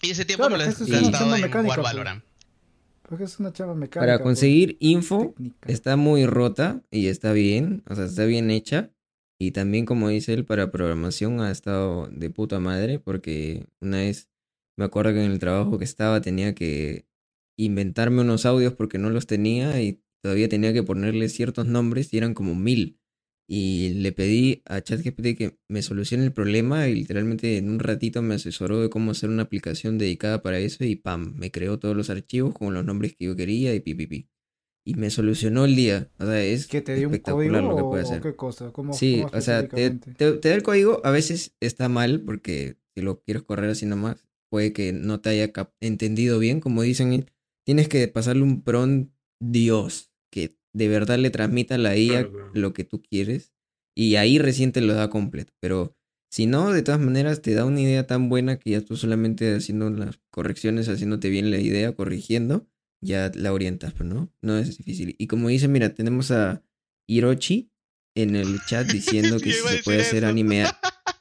[0.01, 1.85] Y ese tiempo Claro, me lo he eso es una gastado en mecánica, jugar pues.
[1.91, 2.23] Valorant.
[3.01, 3.99] Porque es una chava mecánica.
[3.99, 5.69] Para pues, conseguir info técnica.
[5.69, 8.91] está muy rota y está bien, o sea, está bien hecha.
[9.37, 14.29] Y también, como dice él, para programación ha estado de puta madre, porque una vez
[14.77, 17.06] me acuerdo que en el trabajo que estaba tenía que
[17.57, 22.17] inventarme unos audios porque no los tenía y todavía tenía que ponerle ciertos nombres y
[22.17, 22.99] eran como mil.
[23.49, 28.21] Y le pedí a ChatGPT que me solucione el problema y literalmente en un ratito
[28.21, 31.95] me asesoró de cómo hacer una aplicación dedicada para eso y pam, me creó todos
[31.95, 34.29] los archivos con los nombres que yo quería y pipipi.
[34.85, 36.09] Y me solucionó el día.
[36.19, 38.21] O sea, es ¿Que te dio un espectacular código lo que puede o hacer.
[38.21, 38.71] qué cosa?
[38.71, 42.21] ¿Cómo, Sí, cómo o sea, te, te- te da el código, a veces está mal
[42.21, 44.17] porque si lo quieres correr así nomás,
[44.49, 47.25] puede que no te haya entendido bien, como dicen,
[47.67, 52.31] tienes que pasarle un prompt Dios, que de verdad le transmita a la IA Claro,
[52.31, 52.51] claro.
[52.53, 53.53] lo que tú quieres
[53.93, 55.93] y ahí recién te lo da completo, pero
[56.31, 59.53] si no, de todas maneras te da una idea tan buena que ya tú solamente
[59.53, 62.67] haciendo las correcciones, haciéndote bien la idea, corrigiendo,
[63.01, 65.15] ya la orientas, pero no, no es difícil.
[65.17, 66.63] Y como dice, mira, tenemos a
[67.05, 67.71] Hirochi
[68.15, 70.65] en el chat diciendo que si se puede hacer anime,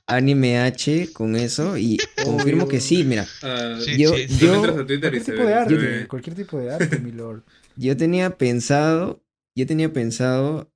[0.09, 4.39] anime H con eso y confirmo que sí, mira, Ah, Sí, yo, sí, sí.
[4.39, 6.09] tú yo, entras a Twitter y Cualquier tipo de arte, ve.
[6.09, 7.43] cualquier tipo de arte, mi lord.
[7.77, 9.23] yo tenía pensado,
[9.57, 10.73] yo tenía pensado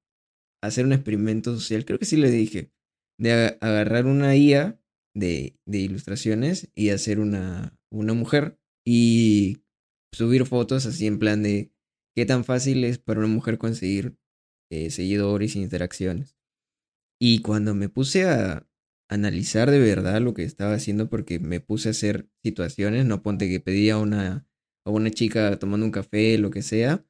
[0.62, 2.70] hacer un experimento social, creo que sí le dije,
[3.18, 4.78] de agarrar una IA
[5.14, 9.58] de, de ilustraciones y hacer una, una mujer y
[10.12, 11.72] subir fotos así en plan de
[12.16, 14.16] qué tan fácil es para una mujer conseguir
[14.70, 16.36] eh, seguidores e interacciones.
[17.20, 18.66] Y cuando me puse a
[19.10, 23.48] analizar de verdad lo que estaba haciendo, porque me puse a hacer situaciones, no ponte
[23.48, 24.46] que pedía a una,
[24.86, 27.04] a una chica tomando un café, lo que sea,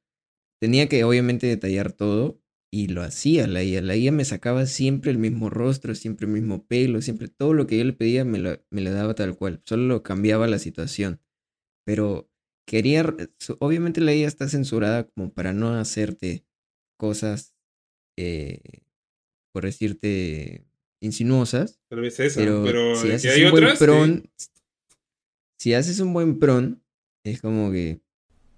[0.61, 2.41] tenía que obviamente detallar todo
[2.73, 3.83] y lo hacía la IA.
[3.83, 7.67] La IA me sacaba siempre el mismo rostro, siempre el mismo pelo, siempre todo lo
[7.67, 11.21] que yo le pedía me lo, me lo daba tal cual, solo cambiaba la situación.
[11.87, 12.31] Pero
[12.67, 13.05] quería,
[13.61, 16.47] obviamente la IA está censurada como para no hacerte
[16.99, 17.55] cosas,
[18.19, 18.61] eh,
[19.53, 20.67] por decirte,
[21.01, 21.79] insinuosas.
[21.89, 23.79] Tal vez esa, Pero, pero, si que haces hay un buen otras.
[23.79, 23.85] sí.
[23.85, 24.31] pron,
[25.59, 26.83] si haces un buen pron,
[27.25, 28.01] es como que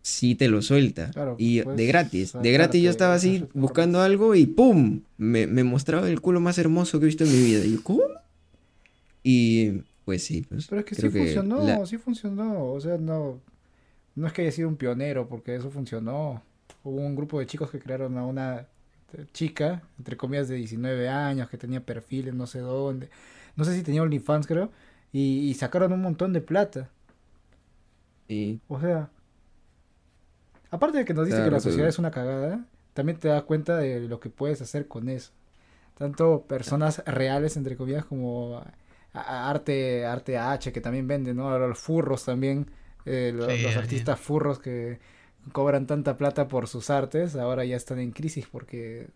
[0.03, 1.11] sí te lo suelta.
[1.11, 2.33] Claro, y de gratis.
[2.41, 5.03] De gratis yo estaba así buscando algo y ¡pum!
[5.17, 7.65] Me, me mostraba el culo más hermoso que he visto en mi vida.
[7.65, 8.03] Y yo, ¿cómo?
[9.23, 10.67] Y pues sí, pues.
[10.67, 12.67] Pero es que sí funcionó, la- sí funcionó.
[12.73, 13.41] O sea, no,
[14.15, 16.43] no es que haya sido un pionero, porque eso funcionó.
[16.85, 18.67] Hubo un grupo de chicos que crearon a una
[19.33, 23.11] chica, entre comillas, de 19 años, que tenía perfiles no sé dónde.
[23.57, 24.71] No sé si tenía OnlyFans, creo.
[25.13, 26.91] Y, y sacaron un montón de plata.
[28.29, 29.11] y- O sea,
[30.71, 33.29] aparte de que nos dice Claro, que la pero- sociedad es una cagada, también te
[33.29, 35.33] das cuenta de lo que puedes hacer con eso.
[35.99, 38.63] Tanto personas reales, entre comillas, como
[39.13, 41.51] arte, arte H, que también venden, ¿no?
[41.51, 42.71] Ahora los furros también,
[43.05, 43.79] eh, lo- Sí, los sí.
[43.79, 44.99] artistas furros que
[45.53, 49.09] cobran tanta plata por sus artes, ahora ya están en crisis porque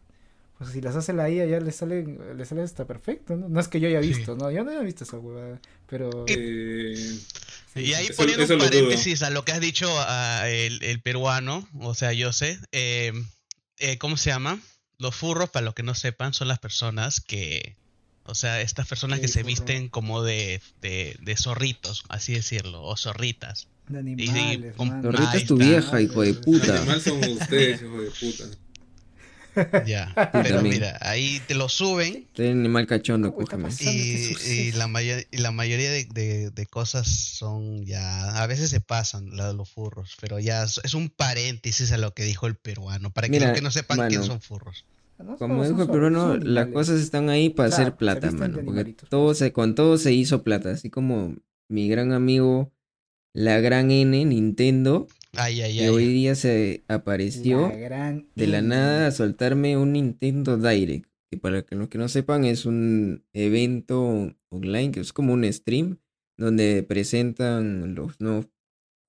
[0.59, 3.49] pues si las hace la IA ya les sale, les sale hasta perfecto, ¿no?
[3.49, 4.09] No es que yo haya Sí.
[4.09, 4.51] visto, ¿no?
[4.51, 6.25] Yo no había visto esa huevada, pero...
[6.29, 7.19] Eh,
[7.75, 10.83] Y ahí Eso- poniendo eso un lo paréntesis a lo que has dicho a el,
[10.83, 13.13] el peruano, o sea, yo sé, eh,
[13.79, 14.59] eh, ¿cómo se llama?
[14.99, 17.77] Los furros, para los que no sepan, son las personas que,
[18.25, 19.49] o sea, estas personas ¿Qué que se furro?
[19.49, 23.69] visten como de, de, de zorritos, así decirlo, o zorritas.
[23.89, 25.67] De y animales, Ahí es tu está.
[25.67, 26.77] vieja, hijo de puta.
[26.79, 28.45] Animal son ustedes, hijo de puta.
[29.87, 30.75] Ya, pero también.
[30.75, 33.71] mira, ahí te lo suben un animal cachondo, ¿Cómo está cógeme.
[33.71, 33.91] pasando?
[33.93, 38.47] y, qué y la, mayor- y la mayoría de, de- de cosas son ya, a
[38.47, 42.25] veces se pasan la de los furros, pero ya es, un paréntesis a lo que
[42.25, 44.85] dijo el peruano, para que Mira, los que no sepan quién son furros.
[45.19, 48.59] No, Como dijo el peruano, son las cosas están ahí para hacer plata, mano.
[48.63, 49.39] Porque todo pues.
[49.39, 50.71] se, con todo se hizo plata.
[50.73, 51.35] Así como
[51.69, 52.71] mi gran amigo,
[53.37, 55.89] la gran N, Nintendo, Ay, ay, que ay.
[55.91, 61.07] hoy día se apareció La gran de la nada a soltarme un Nintendo Direct.
[61.31, 65.51] Que para que los que no sepan, es un evento online, que es como un
[65.53, 65.99] stream,
[66.39, 68.47] donde presentan los nuevos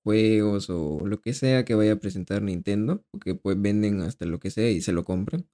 [0.04, 4.40] juegos o lo que sea que vaya a presentar Nintendo, porque pues venden hasta lo
[4.40, 5.46] que sea y se lo compran.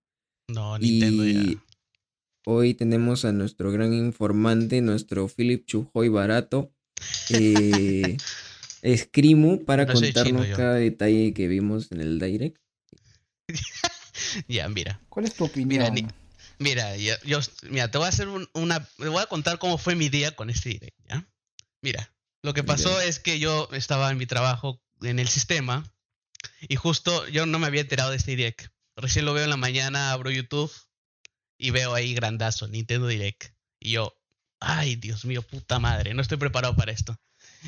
[0.48, 1.64] No, Nintendo Y ya.
[2.46, 6.72] hoy tenemos a nuestro gran informante, nuestro Philip Chujoy Barato,
[7.30, 8.16] eh,
[8.84, 12.58] Screamo para No soy chino contarnos cada detalle que vimos en el direct.
[14.48, 15.00] Ya, mira.
[15.08, 15.92] ¿Cuál es tu opinión?
[15.94, 16.06] ni-
[16.58, 19.76] Mira, yo, yo- mira, te voy a hacer un- una, te voy a contar cómo
[19.76, 21.26] fue mi día con este direct, ¿ya?
[21.82, 25.92] Mira, lo que pasó es que yo estaba en mi trabajo en el sistema
[26.68, 28.68] y justo yo no me había enterado de este direct.
[28.96, 30.72] Recién lo veo en la mañana, abro YouTube
[31.58, 33.52] y veo ahí grandazo, Nintendo Direct.
[33.80, 34.16] Y yo,
[34.60, 37.16] ay, Dios mío, puta madre, no estoy preparado para esto.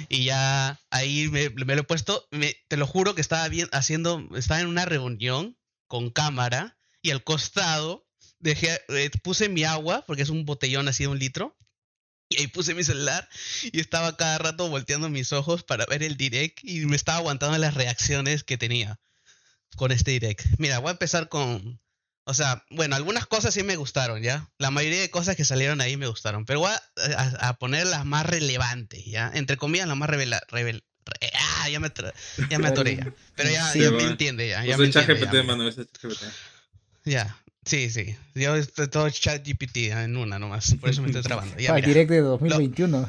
[0.08, 3.68] Y ya ahí me, me lo he puesto, me- te lo juro que estaba bien
[3.72, 5.56] haciendo, estaba en una reunión
[5.86, 8.06] con cámara y al costado
[8.38, 11.56] dejé, eh, puse mi agua, porque es un botellón así de un litro,
[12.28, 13.28] y ahí puse mi celular
[13.62, 17.56] y estaba cada rato volteando mis ojos para ver el direct y me estaba aguantando
[17.58, 19.00] las reacciones que tenía
[19.76, 20.44] con este direct.
[20.58, 21.80] Mira, voy a empezar con,
[22.28, 24.48] o sea, bueno, algunas cosas sí me gustaron, ¿ya?
[24.58, 26.82] La mayoría de cosas que salieron ahí me gustaron, pero voy a,
[27.16, 29.30] a- a poner las más relevantes, ¿ya?
[29.34, 31.90] Entre comillas, las más revela, revel- re- ah, ya me,
[32.50, 33.12] ya me atoré ya.
[33.36, 34.64] Pero ya, Sí, ya me entiende, ya.
[34.64, 36.22] ya me entiende, mano, ese chat GPT.
[37.04, 38.16] ya, sí, sí.
[38.34, 40.74] Yo estoy todo chat GPT en una nomás.
[40.80, 41.56] Por eso me estoy trabando.
[41.58, 41.94] Ya, Para el mira.
[41.94, 43.08] direct de 2021.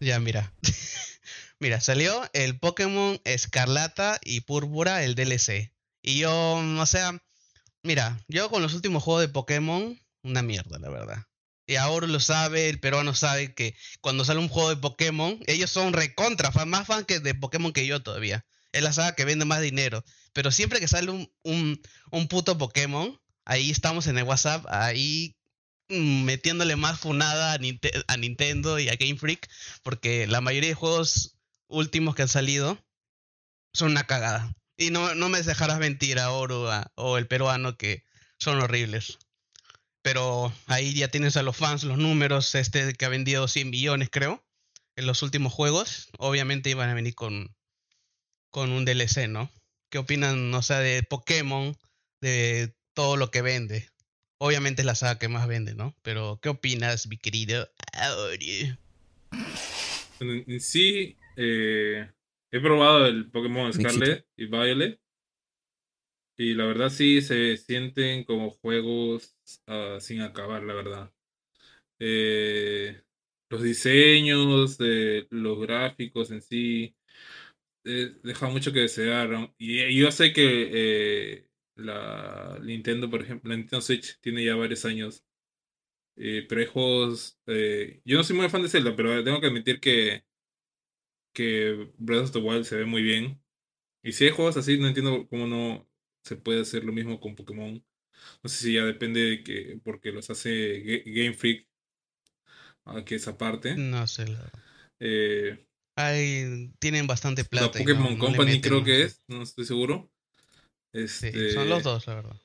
[0.00, 0.52] Ya, mira.
[1.60, 5.70] mira, salió el Pokémon Escarlata y Púrpura, el DLC.
[6.02, 7.22] Y yo, o sea,
[7.82, 11.24] mira, yo con los últimos juegos de Pokémon, una mierda, la verdad.
[11.66, 15.70] Y ahora lo sabe, el peruano sabe que cuando sale un juego de Pokémon, ellos
[15.70, 18.44] son recontra, fan, más fan que de Pokémon que yo todavía.
[18.72, 20.04] Es la saga que vende más dinero.
[20.32, 25.36] Pero siempre que sale un, un, un puto Pokémon, ahí estamos en el WhatsApp, ahí
[25.88, 29.48] mm, metiéndole más funada a, Ninte- a Nintendo y a Game Freak,
[29.82, 32.78] porque la mayoría de juegos últimos que han salido
[33.72, 34.54] son una cagada.
[34.76, 38.04] Y no, no me dejarás mentir a Oro o el peruano que
[38.38, 39.18] son horribles.
[40.02, 44.08] Pero ahí ya tienes a los fans, los números, este que ha vendido 100 millones
[44.10, 44.44] creo,
[44.96, 46.08] en los últimos juegos.
[46.18, 47.54] Obviamente iban a venir con,
[48.50, 49.50] con un DLC, ¿no?
[49.90, 51.76] ¿Qué opinan, o sea, de Pokémon,
[52.20, 53.88] de todo lo que vende?
[54.38, 55.94] Obviamente es la saga que más vende, ¿no?
[56.02, 57.68] Pero, ¿qué opinas, mi querido
[60.58, 62.10] sí, eh,
[62.52, 63.72] he probado el Pokémon.
[63.72, 65.00] Scarlet y Violet.
[66.38, 69.36] Y la verdad sí se sienten como juegos
[69.66, 71.12] ah, sin acabar, la verdad.
[72.00, 73.02] Eh,
[73.50, 76.96] los diseños, de los gráficos en sí,
[77.84, 79.52] eh, deja mucho que desear.
[79.58, 84.84] y yo sé que eh, la Nintendo, por ejemplo, la Nintendo Switch tiene ya varios
[84.84, 85.24] años.
[86.16, 87.38] eh, pero hay juegos.
[87.46, 90.24] eh, yo no soy muy fan de Zelda, pero tengo que admitir que,
[91.32, 93.42] que Breath of the Wild se ve muy bien.
[94.04, 95.88] Y si hay juegos así, no entiendo cómo no
[96.24, 97.84] se puede hacer lo mismo con Pokémon.
[98.42, 101.68] No sé si ya depende de que, porque los hace Ga- Game Freak,
[102.84, 103.74] ah, que esa parte.
[103.76, 104.50] No sé, la.
[105.00, 105.66] Eh,
[105.96, 107.78] Hay, tienen bastante la plata.
[107.80, 110.10] y Pokémon no- Company creo que es, no estoy seguro.
[110.92, 112.36] Sí, Este, son los dos, la verdad.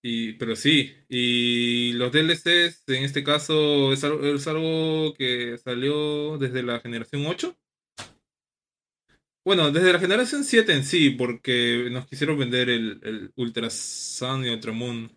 [0.00, 6.38] Y, pero sí, y los DLCs en este caso es algo, es algo que salió
[6.38, 7.56] desde la generación 8.
[9.48, 14.44] Bueno, desde la generación 7 en sí, porque nos quisieron vender el, el Ultra Sun
[14.44, 15.10] y Ultra Moon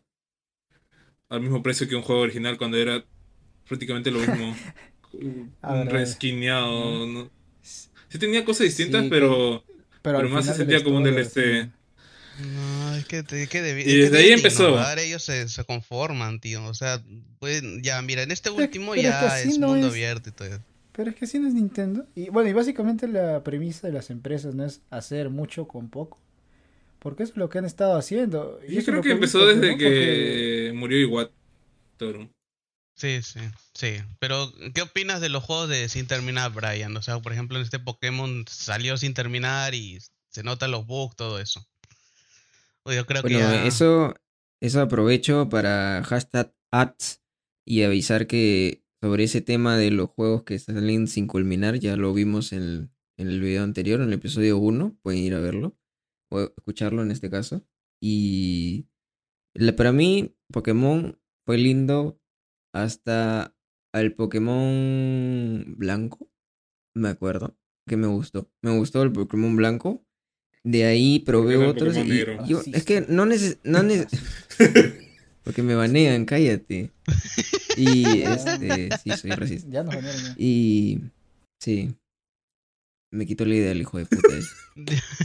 [1.28, 3.04] al mismo precio que un juego original cuando era
[3.68, 4.56] prácticamente lo mismo.
[5.90, 7.06] resquineado.
[7.08, 7.30] ¿no?
[7.62, 9.66] Sí tenía cosas distintas, Sí, pero...
[10.02, 11.34] Pero, más se sentía como un DLC.
[11.34, 11.70] sí.
[12.56, 14.70] No, es que, te- que debi- Y es que desde ahí empezó.
[14.70, 16.64] innovar, ellos se, se conforman, tío.
[16.66, 17.04] O sea,
[17.40, 19.94] pueden- ya, mira, en este Pero- último pero es ya es no mundo es.
[19.94, 20.48] abierto y todo.
[20.48, 20.62] eso.
[20.94, 22.06] Pero es que si no es Nintendo.
[22.16, 26.18] Y bueno, y básicamente la premisa de las empresas no es hacer mucho con poco.
[27.00, 28.60] Porque eso es lo que han estado haciendo.
[28.68, 29.78] Y Yo creo que empezó visto, desde ¿no?
[29.78, 32.30] que Porque- murió Iwatoro.
[32.96, 33.40] Sí, sí,
[33.74, 33.96] sí.
[34.20, 36.96] Pero, ¿qué opinas de los juegos de sin terminar, Brian?
[36.98, 39.98] O sea, por ejemplo, en este Pokémon salió sin terminar y
[40.30, 41.66] se notan los bugs, todo eso.
[42.84, 43.66] O yo creo que ya...
[43.66, 44.14] eso,
[44.60, 47.22] eso aprovecho para hashtag ads
[47.66, 52.14] y avisar que sobre ese tema de los juegos que salen sin culminar, ya lo
[52.14, 55.76] vimos en el, en el video anterior, en el episodio 1, pueden ir a verlo
[56.30, 57.66] o escucharlo en este caso.
[58.02, 58.88] Y
[59.54, 62.20] la- para mí, Pokémon fue lindo
[62.74, 63.56] hasta
[63.94, 66.32] al Pokémon blanco,
[66.96, 68.52] me acuerdo, que me gustó.
[68.62, 70.06] Me gustó el Pokémon blanco.
[70.64, 74.10] De ahí probé el otros y yo- es que no neces no neces-
[75.44, 76.92] porque me banean, cállate.
[77.78, 79.70] Y este, sí, soy racista.
[79.70, 80.36] Ya nos banearon ya.
[80.38, 81.02] Y
[81.60, 81.96] sí,
[83.12, 84.56] me quitó la idea el hijo de puta ese.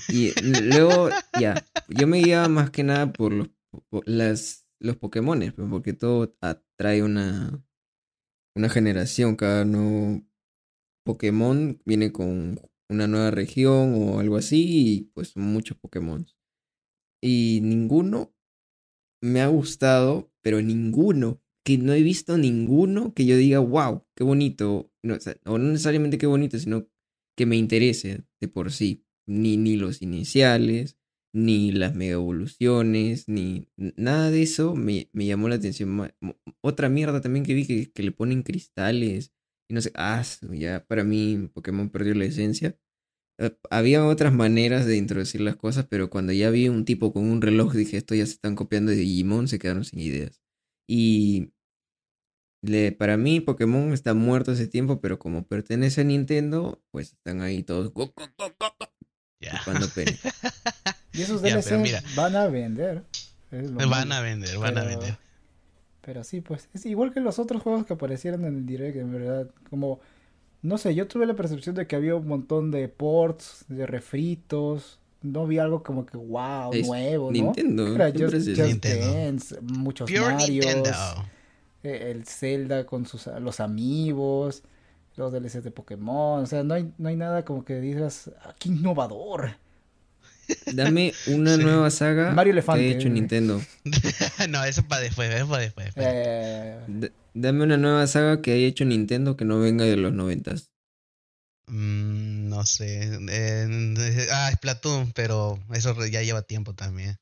[0.09, 1.09] Y luego,
[1.41, 3.49] ya, yo me guiaba más que nada por los,
[3.89, 7.65] por las, los Pokémones, pues, porque todo atrae una,
[8.55, 9.37] una generación.
[9.37, 10.23] Cada nuevo
[11.05, 16.27] Pokémon viene con una nueva región o algo así y pues muchos Pokémon.
[17.23, 18.36] Y ninguno
[19.23, 24.25] me ha gustado, pero ninguno, que no he visto ninguno que yo diga, wow, qué
[24.25, 24.93] bonito.
[25.03, 26.89] No, o, o no necesariamente qué bonito, sino
[27.37, 29.05] que me interese de por sí.
[29.29, 30.97] Ni, ni los iniciales,
[31.35, 36.13] ni las mega evoluciones, ni nada de eso me, me llamó la atención.
[36.61, 39.33] Otra mierda también que vi que, que le ponen cristales
[39.69, 42.79] y no sé, ah, ya para mí Pokémon perdió la esencia.
[43.39, 47.25] Eh, había otras maneras de introducir las cosas, pero cuando ya vi un tipo con
[47.25, 50.41] un reloj dije, esto ya se están copiando de Digimon, se quedaron sin ideas.
[50.89, 51.53] Y
[52.63, 57.41] le, para mí Pokémon está muerto hace tiempo, pero como pertenece a Nintendo, pues están
[57.43, 57.93] ahí todos
[59.95, 60.17] pene.
[61.13, 62.03] Y esos DLCs mira.
[62.15, 63.03] van a vender.
[63.51, 64.15] Van malo.
[64.15, 65.17] a vender, van a vender.
[66.03, 69.13] Pero sí, pues es igual que los otros juegos que aparecieron en el direct, en
[69.13, 69.51] verdad.
[69.71, 69.99] Como,
[70.67, 74.99] no sé, yo tuve la percepción de que había un montón de ports, de refritos.
[75.23, 77.33] No vi algo como que wow, Es nuevo, ¿no?
[77.33, 78.35] Nintendo, Era Just.
[78.49, 79.15] Just Nintendo.
[79.15, 80.91] Dance, muchos Pure Marios, Nintendo.
[81.83, 84.63] eh, el Zelda con sus los amigos,
[85.17, 86.43] los DLCs de Pokémon.
[86.43, 89.57] O sea, no hay, no hay nada como que digas, ah, qué innovador.
[90.73, 91.63] Dame una Sí.
[91.65, 92.85] nueva saga Mario que Elefante.
[92.85, 93.61] haya hecho Nintendo.
[94.49, 95.89] no, eso para después, eso para después.
[95.97, 96.79] Eh,
[97.39, 100.71] Dame una nueva saga que haya hecho Nintendo que no venga de los noventas.
[101.69, 103.11] Mm, no sé.
[103.29, 107.17] eh, ah, Splatoon, pero eso ya lleva tiempo también.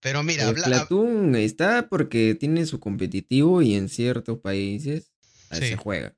[0.00, 5.12] Pero mira, El habla- Splatoon está porque tiene su competitivo y en ciertos países
[5.50, 5.68] ah, Sí.
[5.68, 6.14] se juega.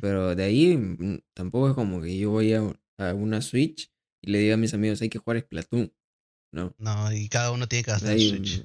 [0.00, 2.60] Pero de ahí mm, tampoco es como que yo voy a,
[2.98, 3.90] a una Switch
[4.22, 5.92] y le diga a mis amigos hay que jugar Splatoon.
[6.52, 6.74] No.
[6.78, 8.64] No, y cada uno tiene que gastar Switch.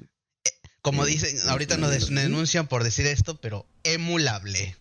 [0.80, 4.76] Mm, Como dicen, ahorita nos denuncian por decir esto, pero emulable.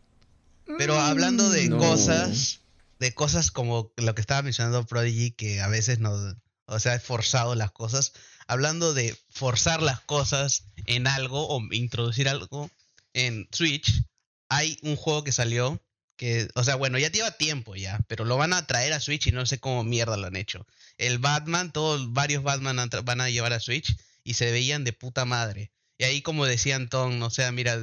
[0.78, 1.78] Pero hablando de Mm, No.
[1.80, 2.60] cosas,
[3.00, 6.36] de cosas como lo que estaba mencionando Prodigy, que a veces nos,
[6.66, 8.14] o sea, es forzado las cosas.
[8.48, 12.70] Hablando de forzar las cosas en algo o introducir algo
[13.14, 14.04] en Switch,
[14.50, 15.82] hay un juego que salió
[16.16, 19.28] que, o sea, bueno, ya lleva tiempo ya, pero lo van a traer a Switch
[19.28, 20.68] y no sé cómo mierda lo han hecho.
[20.98, 25.24] El Batman, todos, varios Batman van a llevar a Switch y se veían de puta
[25.26, 25.72] madre.
[26.00, 27.78] Y ahí como decía Anton, o sea, mira,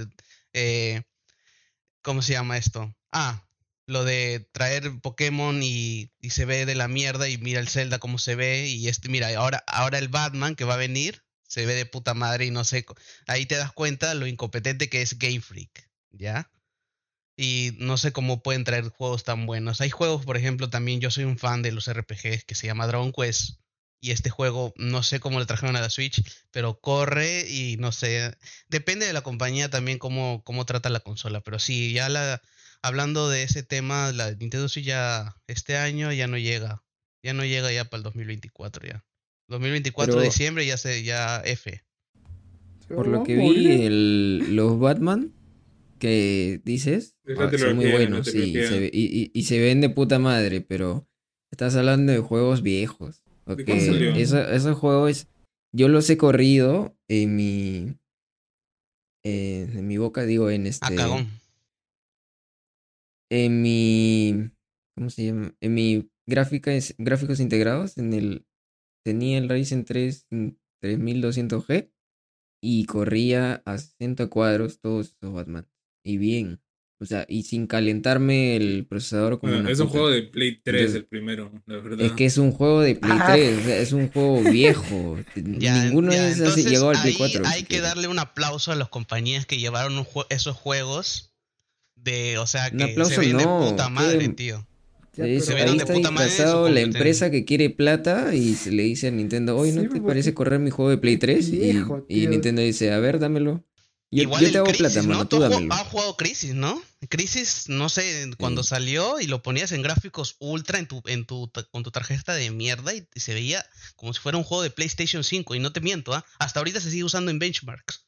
[0.55, 1.03] eh,
[2.03, 2.97] ¿cómo se llama esto?
[3.13, 3.47] Ah,
[3.87, 7.99] lo de traer Pokémon y, y se ve de la mierda y mira el Zelda
[7.99, 11.67] cómo se ve y este, mira, ahora, ahora el Batman que va a venir se
[11.67, 12.87] ve de puta madre y no sé,
[13.27, 16.51] ahí te das cuenta lo incompetente que es Game Freak, ¿ya?
[17.37, 19.81] Y no sé cómo pueden traer juegos tan buenos.
[19.81, 22.87] Hay juegos, por ejemplo, también yo soy un fan de los RPGs que se llama
[22.87, 23.61] Dragon Quest.
[24.01, 27.93] Y este juego, no sé cómo le trajeron a la Switch, pero corre y no
[27.93, 28.35] sé.
[28.69, 31.41] Depende de la compañía también cómo, cómo trata la consola.
[31.41, 32.41] Pero sí, ya la,
[32.83, 36.83] hablando de ese tema, la Nintendo Switch ya este año ya no llega.
[37.23, 39.05] Ya no llega ya para el 2024 ya.
[39.49, 41.83] 2024 Pero- de diciembre ya se ya F.
[42.89, 45.33] Por lo que vi, el, los Batman
[45.99, 48.69] que dices ah, son muy buenos sí, trilogía.
[48.69, 51.09] se ve- y, y- y se ven de puta madre, pero
[51.51, 53.23] estás hablando de juegos viejos.
[53.47, 54.15] ¿De ok, cuándo salió?
[54.17, 55.29] eso- esos juegos
[55.75, 57.97] yo los he corrido en mi
[59.25, 60.97] eh, en mi boca, digo, en A este
[63.31, 64.51] en mi
[64.97, 65.55] ¿cómo se llama?
[65.61, 68.47] En mi gráfica gráficos integrados en el
[69.05, 70.27] tenía el Ryzen 3
[70.83, 71.91] 3200G
[72.63, 75.69] y corría a 60 cuadros todos esos Batman.
[76.05, 76.61] Y bien.
[76.99, 79.99] O sea, y sin calentarme el procesador como Bueno, una es un puta.
[79.99, 82.01] juego de Play 3 Entonces, el primero, la verdad.
[82.07, 83.33] Es que es un juego de Play Ah.
[83.35, 85.19] 3, o sea, es un juego viejo.
[85.59, 87.43] Ya, Ninguno ya, de esos entonces llegó al Play ahí 4.
[87.47, 91.35] Hay que darle un aplauso a las compañías que llevaron un jue- esos juegos
[91.97, 94.67] de, o sea, Un que aplauso se ven de no, puta madre, tío.
[95.17, 98.83] Ya, se ahí de está puta madre la empresa que quiere plata y se le
[98.83, 101.49] dice a Nintendo, oye, ¿no Sí, te porque- parece correr mi juego de Play 3?
[101.49, 102.31] Y- Viejo, y, tío.
[102.31, 103.65] Nintendo dice, a ver, dámelo.
[104.13, 105.09] Yo, Igual yo el te hago Crisis, plata, ¿no?
[105.15, 105.61] mano, Tú dámelo.
[105.63, 106.81] jugado- has jugado Crisis, ¿no?
[107.09, 108.69] Crisis, no sé, cuando Sí.
[108.71, 112.51] salió y lo ponías en gráficos ultra en tu, en tu, con tu tarjeta de
[112.53, 115.81] mierda y se veía como si fuera un juego de PlayStation 5 y no te
[115.81, 116.25] miento, ¿ah?
[116.39, 118.07] Hasta ahorita se sigue usando en benchmarks.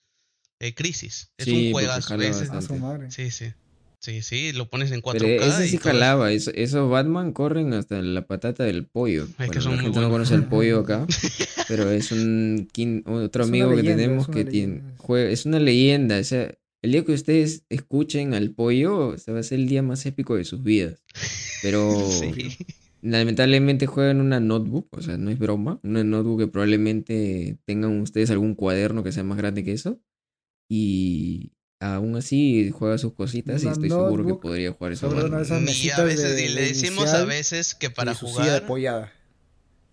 [0.61, 1.31] Eh, Crisis.
[1.37, 2.17] Es Sí, un porque juegazo.
[3.11, 3.53] Sí, sí.
[4.01, 5.19] Sí, sí, lo pones en 4K.
[5.19, 5.85] Pero ese y sí eso.
[5.85, 9.27] jalaba, eso- esos Batman corren hasta la patata del pollo.
[9.27, 11.07] que Bueno, son la muy gente no conoce el pollo acá,
[11.67, 14.97] pero es un quin- otro Es amigo que leyenda, tenemos es una que tiene, leyenda.
[14.99, 19.41] jue- es una leyenda, o sea, el día que ustedes escuchen al pollo, se va
[19.41, 21.03] a ser el día más épico de sus vidas.
[21.63, 22.57] Pero Sí.
[23.03, 28.31] lamentablemente juegan una notebook, o sea, no es broma, una notebook que probablemente tengan ustedes
[28.31, 30.01] algún cuaderno que sea más grande que eso.
[30.71, 34.97] Y, aún así juega sus cositas y estoy seguro que podría jugar de
[35.43, 39.13] esas y a veces de- y le de decimos a veces que para jugar pollada.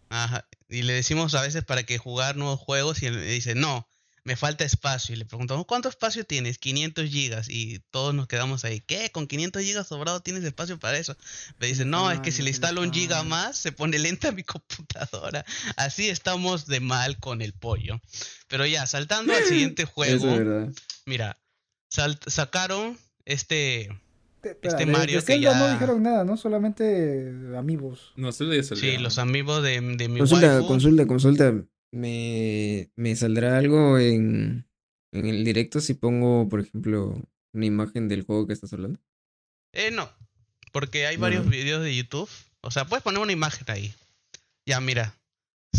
[0.09, 0.47] Ajá.
[0.69, 3.88] Y le decimos a veces para que jugar nuevos juegos y él dice, no,
[4.23, 5.13] me falta espacio.
[5.13, 6.57] Y le preguntamos, ¿cuánto espacio tienes?
[6.57, 7.47] 500 gigas.
[7.49, 9.11] Y todos nos quedamos ahí, ¿qué?
[9.11, 11.15] ¿Con 500 gigas sobrado tienes espacio para eso?
[11.59, 14.31] Me dice, no, es que si le Ay, instalo un giga más, se pone lenta
[14.31, 15.45] mi computadora.
[15.75, 17.99] Así estamos de mal con el pollo.
[18.47, 20.69] Pero ya, saltando al siguiente Eso juego, es verdad.
[21.05, 21.38] mira,
[21.89, 23.89] sacaron este...
[24.41, 26.38] Te- Este de- Mario de que Zelda no ya- dijeron nada, ¿no?
[26.38, 28.13] Solamente amigos.
[28.15, 28.81] No, Zelda ya salió.
[28.83, 30.67] Sí, los amigos de, de mi Consulta, waifu.
[30.67, 31.53] consulta, consulta.
[31.91, 34.67] Me, me saldrá algo en,
[35.11, 37.19] en el directo si pongo, por ejemplo,
[37.53, 38.99] una imagen del juego que estás hablando.
[39.73, 40.09] Eh, no,
[40.71, 42.29] porque hay No, varios videos de YouTube.
[42.61, 43.95] O sea, puedes poner una imagen ahí.
[44.67, 45.15] Ya, mira.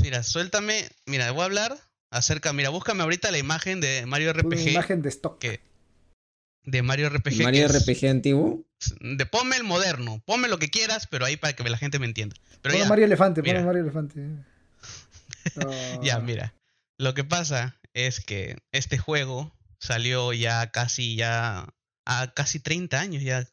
[0.02, 0.88] Mira, suéltame.
[1.06, 1.78] Mira, voy a hablar
[2.10, 2.52] acerca.
[2.52, 4.68] Mira, búscame ahorita la imagen de Mario Una RPG.
[4.70, 5.38] imagen de stock.
[5.38, 5.60] que-
[6.66, 7.42] de Mario RPG.
[7.42, 8.66] Mario es- RPG antiguo.
[9.00, 10.22] de ponme el moderno.
[10.26, 12.36] Ponme lo que quieras, pero ahí para que la gente me entienda.
[12.60, 13.54] Pero ya, Mario Elefante, mira.
[13.54, 14.20] ponle Mario Elefante.
[16.02, 16.54] ya, Ah, mira.
[16.98, 21.68] Lo que pasa es que este juego salió ya casi ya
[22.04, 23.46] a casi 30 años ya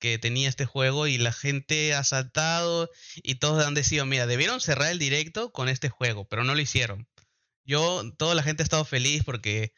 [0.00, 4.60] que tenía este juego y la gente ha saltado y todos han decidido, mira, debieron
[4.60, 7.08] cerrar el directo con este juego, pero no lo hicieron.
[7.64, 9.72] Yo, toda la gente ha estado feliz porque,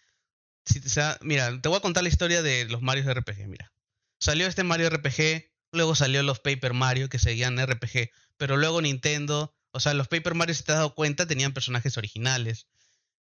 [1.22, 3.72] mira, te voy a contar la historia de los Mario RPG, mira.
[4.20, 9.54] Salió este Mario RPG, luego salió los Paper Mario que seguían RPG, pero luego Nintendo,
[9.72, 12.66] o sea, los Paper Mario, si te has dado cuenta, tenían personajes originales.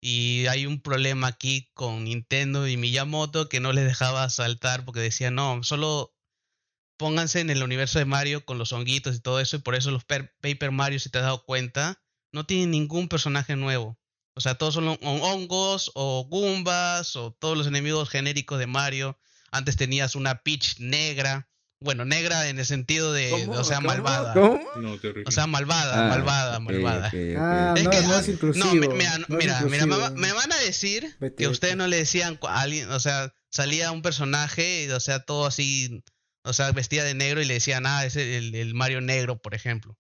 [0.01, 4.99] Y hay un problema aquí con Nintendo y Miyamoto que no les dejaba saltar porque
[4.99, 6.13] decía, no, solo
[6.97, 9.91] pónganse en el universo de Mario con los honguitos y todo eso, y por eso
[9.91, 13.99] los per- Paper Mario, si te has dado cuenta, no tienen ningún personaje nuevo.
[14.37, 19.17] O sea, todos son hon- hongos o Goombas o todos los enemigos genéricos de Mario.
[19.51, 21.49] Antes tenías una Peach negra.
[21.79, 24.33] Bueno, negra en el sentido de, o sea, malvada.
[24.33, 24.59] ¿Cómo?
[24.77, 24.97] No.
[25.25, 27.11] O sea, malvada, Ah, malvada, malvada.
[27.37, 28.65] Ah, Es no, que, no es inclusivo.
[28.65, 31.83] No, mira, no mira, mira, me, van a decir Vete, que ustedes vete.
[31.83, 36.03] no le decían a alguien, o sea, salía un personaje, y, o sea, todo así,
[36.43, 39.53] o sea, vestía de negro y le decían, ah, es el, el Mario negro, por
[39.53, 39.97] ejemplo.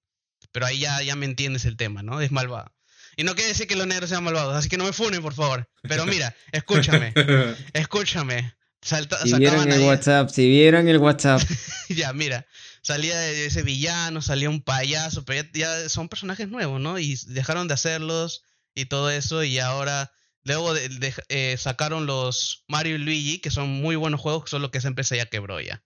[0.51, 2.21] Pero ahí ya, ya me entiendes el tema, ¿no?
[2.21, 2.73] Es malvado.
[3.17, 5.33] Y no quiere decir que los negros sean malvados, así que no me funen, por
[5.33, 5.67] favor.
[5.81, 7.13] Pero mira, escúchame,
[7.73, 8.53] escúchame.
[8.81, 11.41] Salta, Si sacaban el ahí- WhatsApp, si vieran el WhatsApp.
[11.89, 12.45] ya, mira,
[12.83, 16.99] salía de ese villano, salía un payaso, pero ya, ya son personajes nuevos, ¿no?
[16.99, 18.43] Y dejaron de hacerlos
[18.75, 20.11] y todo eso, y ahora,
[20.43, 24.69] luego de, de- eh, sacaron los Mario y Luigi, que son muy buenos juegos, solo
[24.69, 25.83] que esa empresa ya quebró ya.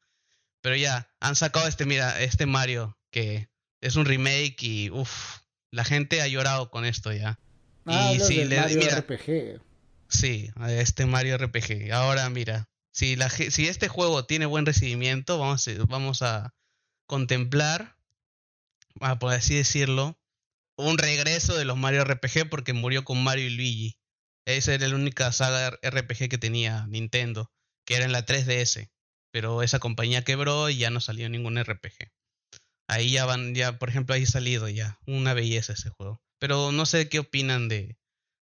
[0.62, 3.48] Pero ya, han sacado este, mira, este Mario, que
[3.80, 5.38] es un remake y, uff,
[5.72, 7.40] la gente ha llorado con esto ya.
[7.86, 9.62] Ah, y le- Mario mira, RPG.
[10.10, 11.92] Sí, este Mario RPG.
[11.94, 16.54] Ahora mira, si, la, si este juego tiene buen recibimiento, vamos a, vamos a
[17.08, 17.96] contemplar,
[19.20, 20.20] por así decirlo,
[20.78, 23.98] un regreso de los Mario RPG porque murió con Mario y Luigi.
[24.46, 27.52] Esa era la única saga RPG que tenía Nintendo,
[27.86, 28.90] que era en la 3DS.
[29.32, 32.12] Pero esa compañía quebró y ya no salió ningún RPG.
[32.92, 35.00] Ahí ya van, ya, por ejemplo, ahí salido ya.
[35.08, 36.22] Una belleza ese juego.
[36.40, 37.98] Pero no sé qué opinan de,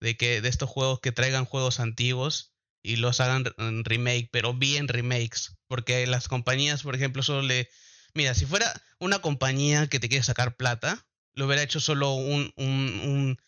[0.01, 4.89] de que de estos juegos que traigan juegos antiguos y los hagan remake, pero bien
[4.89, 7.68] remakes, porque las compañías, por ejemplo, solo le
[8.14, 12.53] mira, si fuera una compañía que te quiere sacar plata, lo hubiera hecho solo un,
[12.57, 13.39] un, un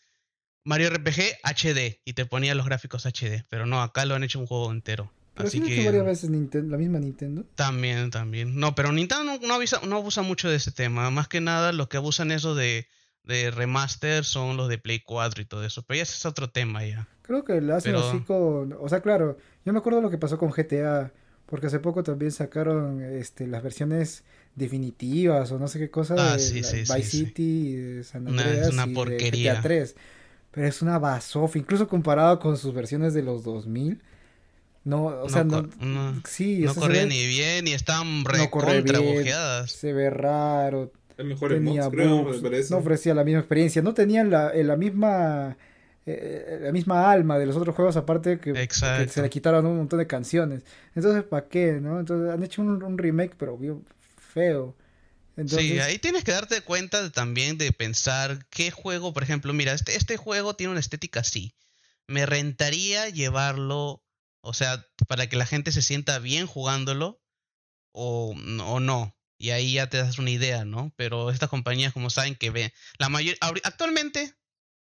[0.64, 4.38] Mario RPG HD y te ponía los gráficos HD, pero no, acá lo han hecho
[4.38, 5.12] un juego entero.
[5.38, 7.46] Pero Así sí lo que varias veces Ninten- la misma Nintendo.
[7.54, 8.56] también, también.
[8.60, 11.10] No, pero Nintendo no, avisa- no abusa mucho de ese tema.
[11.10, 12.86] Más que nada, los que abusan eso de,
[13.24, 15.82] de remaster son los de Play 4 y todo eso.
[15.84, 17.08] Pero ya ese es otro tema ya.
[17.22, 18.74] Creo que lo hacen Pero- así con...
[18.78, 21.12] O sea, claro, yo me acuerdo lo que pasó con GTA,
[21.46, 24.24] porque hace poco también sacaron este, las versiones
[24.54, 27.18] definitivas o no sé qué cosa Ah, de sí, sí, Vice sí.
[27.26, 29.52] City, de San Una- es Andreas una y de porquería.
[29.54, 29.96] GTA 3.
[30.50, 34.02] Pero es una basofa, incluso comparado con sus versiones de los 2000.
[34.88, 35.62] No, o sea, no...
[35.80, 38.76] no, sí, no o sea, se corría ve- ni bien y estaban No re corre
[38.78, 39.14] contra bien.
[39.16, 39.70] bugueadas.
[39.70, 42.70] se ve raro, Es mejor en tenía mods, creo, bugs, me parece.
[42.74, 45.56] no ofrecía la misma experiencia, no tenían la, eh, la misma
[46.06, 49.76] eh, la misma alma de los otros juegos aparte que, que se le quitaron un
[49.76, 50.62] montón de canciones.
[50.94, 52.00] Entonces, ¿para qué, no?
[52.00, 53.84] Entonces han hecho un, un remake pero bien
[54.16, 54.74] feo.
[55.36, 59.52] Entonces, Sí, ahí tienes que darte cuenta de- también de pensar qué juego, por ejemplo,
[59.52, 61.52] mira, este, este juego tiene una estética así.
[62.06, 64.00] Me rentaría llevarlo,
[64.48, 67.22] o sea, para que la gente se sienta bien jugándolo
[67.92, 68.34] o,
[68.64, 69.14] o no.
[69.38, 70.92] Y ahí ya te das una idea, ¿no?
[70.96, 74.34] Pero estas compañías, como saben que ven, la mayor, actualmente,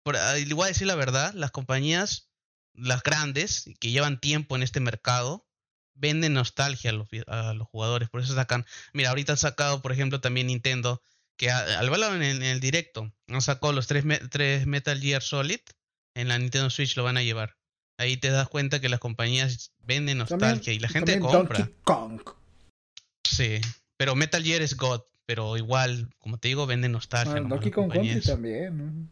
[0.04, 2.30] por, ah, voy a decir la verdad, las compañías,
[2.74, 5.48] las grandes, que llevan tiempo en este mercado,
[5.96, 8.10] vende nostalgia a los, a los jugadores.
[8.10, 8.66] Por eso sacan.
[8.94, 11.02] Mira, ahorita han sacado, por ejemplo, también Nintendo,
[11.38, 15.60] que al verlo en, en el directo, han sacado los tres, tres Metal Gear Solid.
[16.14, 17.58] En la Nintendo Switch lo van a llevar.
[17.98, 21.60] Ahí te das cuenta que las compañías venden nostalgia y la gente compra.
[21.60, 22.22] Donkey Kong.
[23.24, 23.60] Sí,
[23.98, 27.38] pero Metal Gear es God, pero igual, como te digo, vende nostalgia.
[27.38, 28.78] Ah, Donkey Kong Country también.
[28.78, 29.08] ¿no?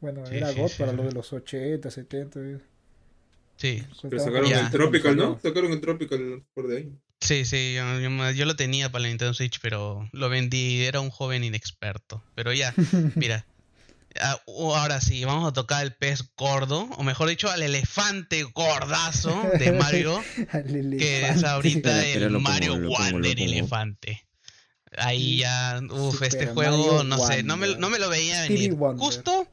[0.00, 0.96] Bueno, Sí, era sí, God sí, para sí.
[0.96, 2.40] lo de los 80, 70.
[2.40, 2.58] eh.
[3.56, 4.60] Sí, Pero sacaron Ya.
[4.60, 5.40] el Tropical, ¿no?
[5.42, 6.92] Sacaron el Tropical por de ahí.
[7.20, 11.10] sí, sí, yo, yo lo tenía para la Nintendo Switch, pero lo vendí, era un
[11.10, 12.22] joven inexperto.
[12.36, 12.72] Pero ya,
[13.16, 13.44] mira,
[14.46, 19.72] ahora sí, vamos a tocar el pez gordo, o mejor dicho, al elefante gordazo de
[19.78, 20.22] Mario,
[20.98, 23.18] que es ahorita el pongo, Mario pongo.
[23.26, 24.26] Elefante.
[24.96, 28.42] Ahí ya, uff, Super este Mario juego, no sé, no me, no me lo veía
[28.42, 28.76] venir.
[28.96, 29.46] Justo,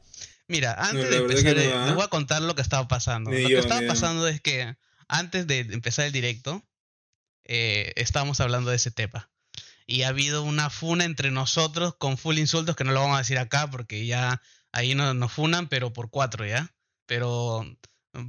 [0.48, 1.86] mira, antes de empezar, que no, eh, ¿ah?
[1.86, 3.30] les voy a contar lo que estaba pasando.
[3.30, 4.76] Ni lo yo, que estaba pasando es que
[5.08, 6.64] antes de empezar el directo,
[7.44, 9.30] eh, estábamos hablando de ese tema.
[9.86, 13.20] Y ha habido una funa entre nosotros con full insultos que no lo vamos a
[13.20, 14.40] decir acá porque ya
[14.72, 16.72] ahí no- nos funan, pero por cuatro ya.
[17.06, 17.64] Pero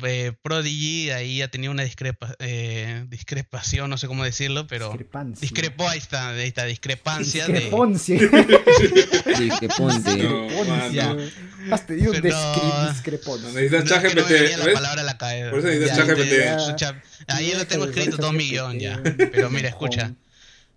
[0.06, 5.42] eh, Prodigy ahí ha tenido una discrepa, eh, discrepación, no sé cómo decirlo, pero Discrepancia.
[5.42, 7.62] discrepó, ahí está, ahí está, discrepancia de...
[7.62, 8.30] Ponte.
[11.16, 11.74] No.
[11.74, 12.18] Has tenido un.
[12.22, 12.98] Necesitas
[13.44, 13.50] No,
[13.80, 15.50] no ChatGPT, la palabra la cabeza.
[15.52, 15.98] Por eso necesitas
[16.78, 17.06] ChatGPT.
[17.28, 19.02] Ahí lo tengo escrito todo mi ChatGPT, guion ya.
[19.32, 20.14] Pero mira, escucha.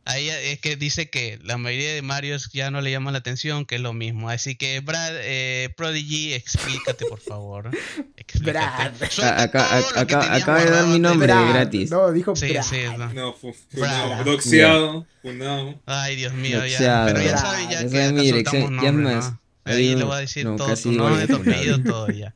[0.07, 3.65] Ahí es que dice que la mayoría de Marios ya no le llaman la atención,
[3.67, 4.29] que es lo mismo.
[4.31, 7.71] Así que, Brad, eh, Prodigy, explícate, por favor.
[8.17, 8.99] Explícate.
[8.99, 9.03] Brad.
[9.41, 11.49] Acá, acá, tenías acaba de dar mi nombre Brad.
[11.53, 11.91] gratis.
[11.91, 12.63] No, dijo Sí, Brad.
[12.65, 12.81] sí.
[12.99, 13.13] no.
[13.13, 15.81] No, doxeado, funado.
[15.87, 17.05] Ay, Dios mío, ya.
[17.07, 17.41] Pero ya Brad.
[17.43, 18.63] saben ya Ya que saben mi acá dirección.
[18.63, 19.33] soltamos Ya nombres, más.
[19.33, 19.41] ¿no?
[19.65, 22.35] Ahí le voy a decir no, todo tu nombre, tu apellido, todo ya.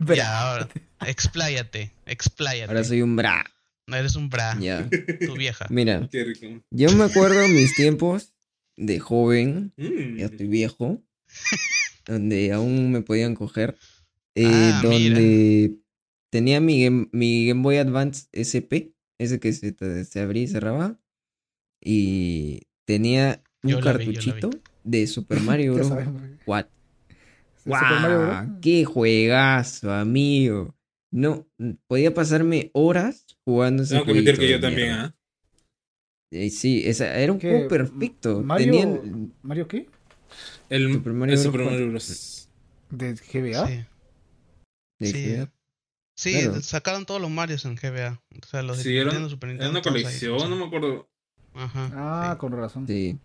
[0.00, 0.16] Brad.
[0.16, 0.68] Ya, ahora,
[1.06, 2.70] expláyate, expláyate.
[2.70, 3.44] Ahora soy un bra.
[3.86, 4.88] No eres un bra, Ya.
[5.26, 5.66] tu vieja.
[5.70, 6.46] Mira, Qué rico.
[6.70, 8.32] yo me acuerdo mis tiempos
[8.76, 10.16] de joven, Mm.
[10.18, 11.02] ya estoy viejo,
[12.06, 13.76] donde aún me podían coger,
[14.34, 15.14] eh, Ah, mira.
[15.14, 15.76] donde
[16.30, 20.48] tenía mi Game, mi Game Boy Advance SP, ese que se, te- se abría y
[20.48, 20.98] cerraba,
[21.80, 24.50] y tenía un Yo vi, cartuchito
[24.82, 25.92] de Super Mario Bros.
[26.46, 26.66] What?
[27.64, 28.60] ¿De Super Mario Bros?
[28.60, 30.74] ¡Qué juegazo, amigo!
[31.14, 31.46] No,
[31.86, 34.90] podía pasarme horas jugando ese admitir jueguito que yo también.
[34.90, 35.16] ¿ah?
[36.32, 37.50] Eh, sí, esa, era un ¿Qué?
[37.50, 38.42] juego perfecto.
[38.42, 39.88] Mario- Tenían ¿Mario qué?
[40.68, 41.40] El Super Mario el.
[41.42, 41.90] Super Mario.
[41.90, 42.48] Bros.
[42.90, 43.66] ¿De GBA?
[43.68, 43.84] Sí.
[44.98, 45.12] de Sí.
[45.12, 45.48] que-
[46.16, 46.60] Sí, Claro.
[46.62, 48.20] sacaron todos los Marios en GBA.
[48.42, 49.70] O sea, los de Sí, era, Nintendo, Super era Nintendo.
[49.72, 51.08] una todos ahí, colección, no me acuerdo.
[51.54, 51.90] Ajá.
[51.94, 52.38] Ah, sí.
[52.38, 52.86] con razón.
[52.86, 53.18] Sí.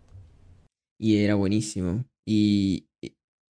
[0.98, 2.04] Y era buenísimo.
[2.26, 2.88] Y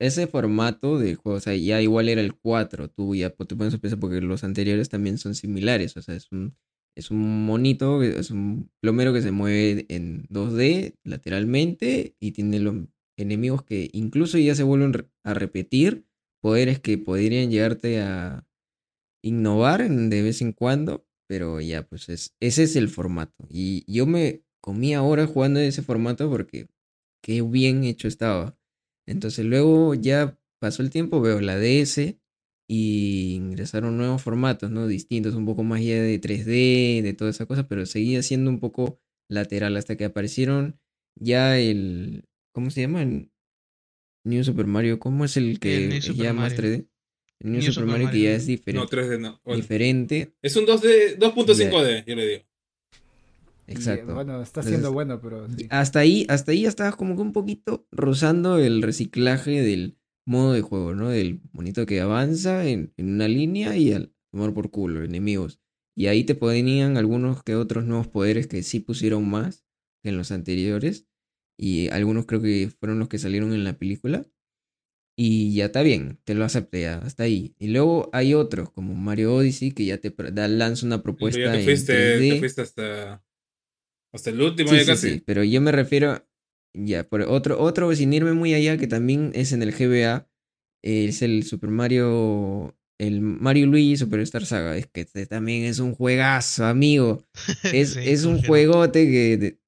[0.00, 2.88] ese formato del juego, o sea, ya igual era el 4.
[2.90, 5.96] Tú ya te pones a pensar porque los anteriores también son similares.
[5.96, 6.56] O sea, es un,
[6.96, 12.76] es un monito, es un plomero que se mueve en 2D lateralmente y tiene los
[13.18, 16.06] enemigos que incluso ya se vuelven a repetir.
[16.42, 18.46] Poderes que podrían llegarte a
[19.22, 21.06] innovar de vez en cuando.
[21.28, 23.46] Pero ya, pues es, ese es el formato.
[23.50, 26.68] Y yo me comía horas jugando ese formato porque
[27.22, 28.56] qué bien hecho estaba.
[29.10, 32.16] Entonces luego ya pasó el tiempo, veo la DS
[32.68, 34.86] y ingresaron nuevos formatos, ¿no?
[34.86, 38.60] Distintos, un poco más ya de 3D, de toda esa cosa, pero seguía siendo un
[38.60, 40.78] poco lateral hasta que aparecieron
[41.16, 42.24] ya el...
[42.52, 43.02] ¿Cómo se llama?
[43.02, 43.32] El
[44.24, 45.00] New Super Mario.
[45.00, 46.70] ¿Cómo es el que El es Super ya más Mario.
[46.70, 46.88] 3D?
[47.40, 48.80] El New, Super, Mario, que ya es diferente.
[48.80, 49.40] No, 3D no.
[49.44, 50.34] Bueno, diferente.
[50.42, 52.44] es un 2D, 2.5D, yo le digo.
[53.70, 54.14] Y, Exacto.
[54.14, 55.66] bueno, está Entonces, siendo bueno, pero sí.
[55.70, 59.96] Hasta ahí, hasta ahí ya estabas como que un poquito rozando el reciclaje del
[60.26, 61.08] modo de juego, ¿no?
[61.08, 65.60] Del monito que avanza en, en una línea y al tomar por culo, enemigos.
[65.96, 69.64] Y ahí te ponían algunos que otros nuevos poderes que sí pusieron más
[70.02, 71.06] que en los anteriores.
[71.58, 74.26] Y algunos creo que fueron los que salieron en la película.
[75.16, 77.54] Y ya está bien, te lo acepté ya, hasta ahí.
[77.58, 81.52] Y luego hay otros, como Mario Odyssey, que ya te da, lanza una propuesta ya
[81.52, 82.30] te en fuiste, 3D.
[82.30, 83.22] te fuiste hasta,
[84.12, 85.10] hasta el último, Sí, ya sí, casi.
[85.14, 86.24] sí, pero yo me refiero,
[86.74, 90.28] ya, por otro, otro, sin irme muy allá, que también es en el GBA,
[90.82, 95.78] eh, es el Super Mario, el Mario Luigi Superstar Saga, es que este también es
[95.78, 97.24] un juegazo, amigo,
[97.72, 99.60] es, es un juegote que, de-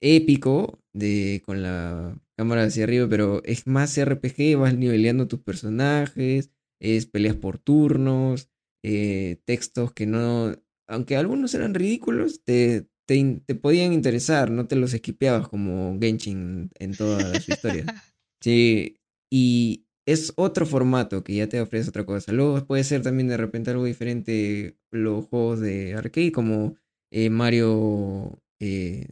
[0.00, 6.50] épico, de, con la cámara hacia arriba, pero es más RPG, vas niveleando tus personajes,
[6.80, 8.50] es peleas por turnos,
[8.84, 10.54] eh, textos que no,
[10.88, 16.96] aunque algunos eran ridículos, te, te, podían interesar, no te los esquipeabas como Genshin en
[16.96, 17.84] toda su historia.
[18.42, 18.96] Sí,
[19.32, 22.32] y es otro formato que ya te ofrece otra cosa.
[22.32, 26.74] Luego puede ser también de repente algo diferente los juegos de arcade como
[27.12, 29.06] eh, Mario, eh,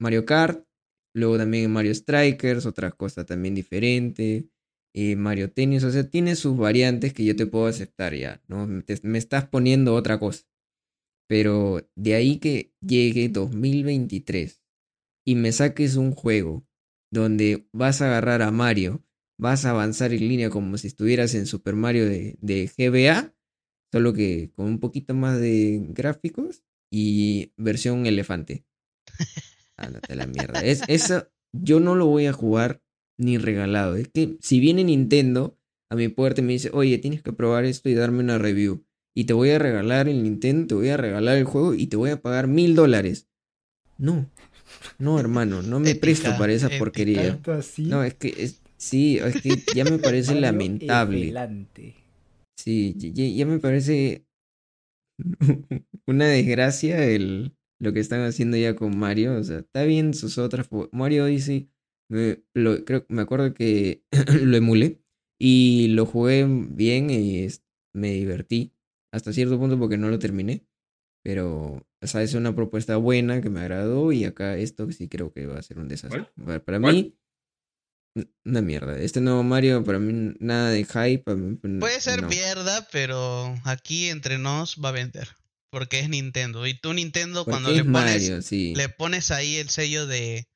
[0.00, 0.64] Mario Kart,
[1.14, 4.48] luego también Mario Strikers, otra cosa también diferente,
[4.94, 8.66] eh, Mario Tennis, o sea, tiene sus variantes que yo te puedo aceptar ya, ¿no?
[8.84, 10.44] Te- me estás poniendo otra cosa.
[11.32, 14.60] Pero de ahí que llegue 2023
[15.26, 16.68] y me saques un juego
[17.10, 19.02] donde vas a agarrar a Mario,
[19.40, 23.34] vas a avanzar en línea como si estuvieras en Super Mario de, de GBA,
[23.90, 28.66] solo que con un poquito más de gráficos y versión elefante.
[29.78, 30.60] Ándate la mierda.
[30.60, 32.82] Es, eso yo no lo voy a jugar
[33.18, 33.96] ni regalado.
[33.96, 35.58] Es que si viene Nintendo
[35.90, 38.84] a mi puerta y me dice, oye, tienes que probar esto y darme una review.
[39.14, 41.96] Y te voy a regalar el Nintendo, te voy a regalar el juego y te
[41.96, 43.28] voy a pagar mil dólares.
[43.98, 44.30] No,
[44.98, 47.32] no, hermano, no me presto para esa porquería.
[47.32, 47.84] Tanto así.
[47.86, 51.34] No, es que es, sí, es que ya me parece lamentable.
[52.56, 54.26] Sí, ya, me parece
[56.06, 59.36] una desgracia el, lo que están haciendo ya con Mario.
[59.36, 60.68] O sea, está bien sus otras.
[60.92, 61.70] Mario Odyssey,
[62.08, 64.04] me, lo, creo, me acuerdo que
[64.42, 65.02] lo emulé
[65.38, 68.72] y lo jugué bien y es- me divertí
[69.12, 70.66] hasta cierto punto porque no lo terminé.
[71.24, 75.32] Pero, o sea, es una propuesta buena que me agradó y acá esto sí creo
[75.32, 76.26] que va a ser un desastre.
[76.44, 76.94] Para, para ¿Cuál?
[76.94, 77.18] mí,
[78.44, 78.98] una mierda.
[78.98, 81.34] Este nuevo Mario, para mí, nada de hype.
[81.36, 82.28] mí, pues, Puede ser no.
[82.28, 85.28] mierda, pero aquí entre nos va a vender.
[85.70, 86.66] Porque es Nintendo.
[86.66, 88.74] Y tú, Nintendo, Porque cuando le pones, Mario, sí.
[88.74, 90.48] le pones ahí el sello de.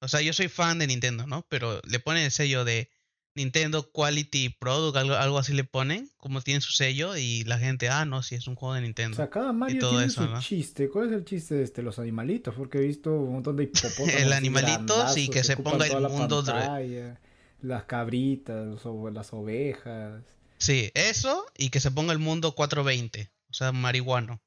[0.00, 1.46] O sea, yo soy fan de Nintendo, ¿no?
[1.48, 2.90] Pero le ponen el sello de
[3.36, 7.88] Nintendo Quality Product, algo, algo así le ponen, como tienen su sello, y la gente,
[7.88, 9.16] ah, no, sí, es un juego de O Nintendo.
[9.16, 10.40] sea, cada Mario todo tiene eso, su ¿no?
[10.40, 10.88] chiste.
[10.88, 12.54] ¿Cuál es el chiste de este, los animalitos?
[12.54, 14.14] Porque he visto un montón de hipopótamos.
[14.14, 14.80] El animalitos
[15.16, 17.20] y grandazos que se ponga el la mundo de- pantalla,
[17.62, 20.22] Las cabritas, o- las ovejas.
[20.58, 24.40] Sí, eso y que se ponga el mundo 420, o sea, marihuano.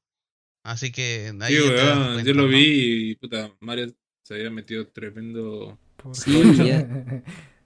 [0.63, 2.49] Así que ahí Sí, weón, cuenta, yo lo ¿no?
[2.49, 5.77] vi y puta, Mario se había metido tremendo.
[5.97, 6.85] Por- Sí, ya.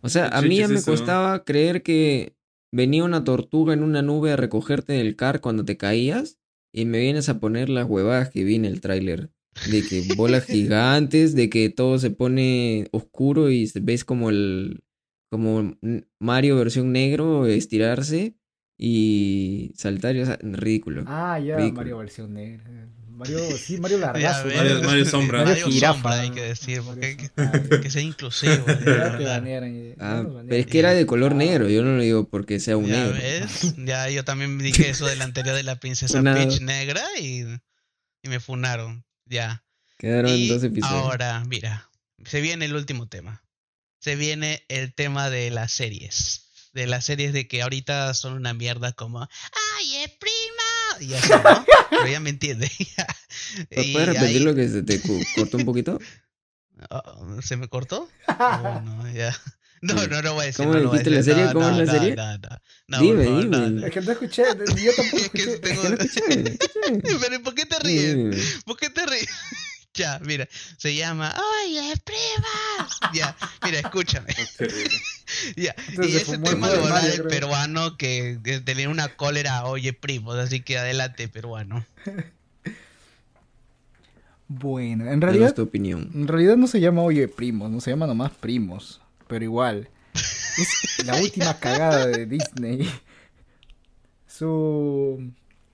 [0.00, 2.36] O sea, a mí ¿qué ya me costaba creer que
[2.72, 6.38] venía una tortuga en una nube a recogerte del car cuando te caías
[6.72, 9.30] y me vienes a poner las huevadas que vi en el tráiler.
[9.70, 14.82] De que bolas gigantes, de que todo se pone oscuro y ves como el
[15.30, 15.76] como
[16.18, 18.34] Mario versión negro estirarse
[18.78, 21.04] y saltar, y, o sea, ridículo.
[21.06, 21.80] Ah, ya, Ridículo.
[21.80, 22.88] Mario versión negra.
[23.18, 24.46] Mario, sí, Mario largazo.
[24.46, 25.44] Mario- Mario Sombra.
[25.44, 25.94] Mario jirafa.
[25.94, 27.80] Sombra, hay que decir, Mario porque hay que, Sombra.
[27.80, 28.64] que sea inclusivo.
[28.66, 29.42] ya
[30.00, 32.76] Ah, pero es que era de color Ah, negro, yo no lo digo porque sea
[32.76, 33.14] un Ya negro.
[33.14, 36.22] ves, ya yo también dije eso del anterior de la princesa.
[36.22, 37.40] Peach negra y,
[38.22, 39.64] y me funaron, ya.
[39.98, 40.96] Quedaron Y dos episodios.
[41.04, 41.90] ahora, mira,
[42.24, 43.42] se viene el último tema.
[44.00, 46.44] Se viene el tema de las series.
[46.72, 50.57] De las series de que ahorita son una mierda como ¡Ay, es prima!
[51.00, 51.66] Y así, ¿no?
[51.90, 52.70] Pero ya me entiende.
[53.70, 55.00] Y ¿Puedes repetir ahí- lo que se te
[55.36, 55.98] cortó un poquito?
[56.90, 58.08] Oh, ¿Se me cortó?
[58.28, 59.36] Oh, no, ya.
[59.80, 60.64] No, no, no voy a decir.
[60.64, 61.32] ¿Cómo no lo voy a dijiste la decir.
[61.34, 61.46] serie?
[61.46, 62.16] No, ¿Cómo es no, la no, serie?
[62.16, 62.48] No, no,
[62.88, 63.70] no, Dime, dime.
[63.70, 63.86] no.
[63.86, 65.58] Es que no escuché, yo tampoco Es que escuché.
[65.58, 67.18] tengo- Que no escuché, escuché.
[67.20, 68.14] Pero ¿por qué te ríes?
[68.16, 68.36] Dime.
[68.64, 69.28] ¿Por qué te ríes?
[69.94, 71.34] Ya, mira, se llama
[71.64, 73.00] Oye, primas.
[73.12, 74.28] Ya, mira, escúchame.
[75.56, 78.38] Ya, Entonces y se ese tema lo de va a dar Mario, el peruano que,
[78.42, 81.84] que tenía una cólera, oye, primos, así que adelante, peruano.
[84.48, 86.10] Bueno, en realidad, tu opinión.
[86.14, 89.90] en realidad no se llama Oye Primos, no se llama nomás Primos, pero igual.
[90.14, 92.90] Es la última cagada de Disney.
[94.26, 95.32] Su...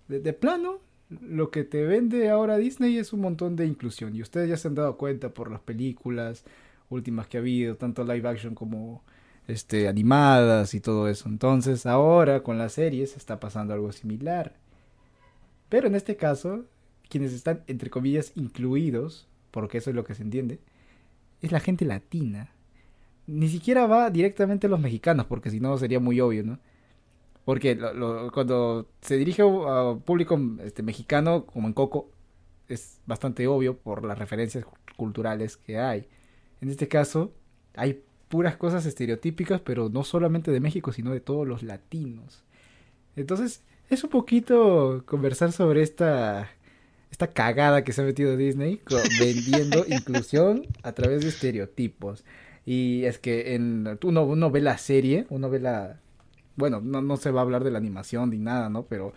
[0.08, 0.80] De, de plano,
[1.22, 4.14] lo que te vende ahora Disney es un montón de inclusión.
[4.14, 6.44] Y ustedes ya se han dado cuenta por las películas
[6.90, 9.02] últimas que ha habido, tanto live action como
[9.48, 11.28] este animadas y todo eso.
[11.28, 14.54] Entonces, ahora con las series está pasando algo similar.
[15.68, 16.64] Pero en este caso,
[17.08, 20.60] quienes están entre comillas incluidos, porque eso es lo que se entiende,
[21.42, 22.50] es la gente latina.
[23.26, 26.58] Ni siquiera va directamente a los mexicanos, porque si no sería muy obvio, ¿no?
[27.44, 32.10] Porque lo- lo- cuando se dirige a público este, mexicano, como en Coco,
[32.68, 34.64] es bastante obvio por las referencias
[34.96, 36.06] culturales que hay.
[36.60, 37.32] En este caso,
[37.74, 42.42] hay puras cosas estereotípicas, pero no solamente de México, sino de todos los latinos.
[43.16, 46.48] Entonces, es un poquito conversar sobre esta,
[47.10, 48.80] esta cagada que se ha metido Disney,
[49.20, 52.24] vendiendo inclusión a través de estereotipos.
[52.64, 56.00] Y es que en, uno, uno ve la serie, uno ve la...
[56.56, 58.84] Bueno, no, no se va a hablar de la animación ni nada, ¿no?
[58.84, 59.12] Pero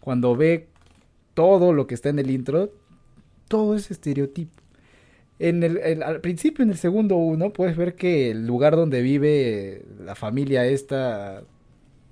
[0.00, 0.68] cuando ve
[1.34, 2.72] todo lo que está en el intro,
[3.48, 4.52] todo es estereotipo.
[5.38, 9.02] En el, el- al principio, en el segundo uno, puedes ver que el lugar donde
[9.02, 11.42] vive la familia esta,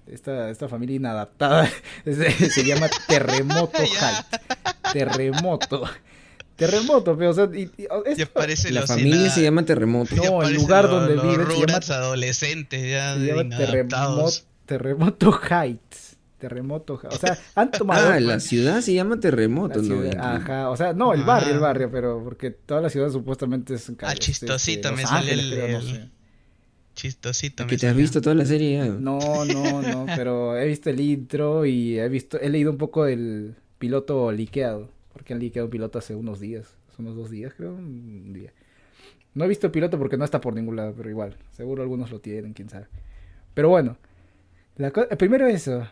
[0.07, 1.69] esta, esta familia inadaptada,
[2.05, 3.79] se, se llama Terremoto.
[3.79, 4.27] Heights.
[4.93, 5.83] Terremoto.
[6.55, 10.15] Terremoto, pero o sea, y- y- Ya esto- parece La los familia se llama Terremoto.
[10.17, 13.67] No, el lugar donde vive se llama- adolescentes ya se de llama inadaptados.
[14.47, 16.17] Terremoto, Terremoto Heights.
[16.39, 20.03] Terremoto, o sea, han tomado Ah, la ciudad se llama la Terremoto, ¿no?
[20.21, 21.61] ajá, o sea, no, el barrio, el Ah.
[21.61, 25.69] barrio, pero porque toda la ciudad supuestamente es Ah, chistosito, Los me sale el- creo,
[25.69, 26.09] no el- sé.
[26.95, 27.67] Chistosito.
[27.67, 28.87] ¿Que me te has visto toda la serie ya?
[28.87, 33.05] No, no, no, pero he visto el intro y he visto, he leído un poco
[33.05, 37.53] del piloto liqueado, porque han liqueado un piloto hace unos días, hace unos dos días,
[37.57, 38.53] creo, un día.
[39.35, 42.11] No he visto el piloto porque no está por ningún lado, pero igual, seguro algunos
[42.11, 42.87] lo tienen, quién sabe.
[43.55, 43.97] Pero bueno,
[44.77, 45.89] la co- primero eso.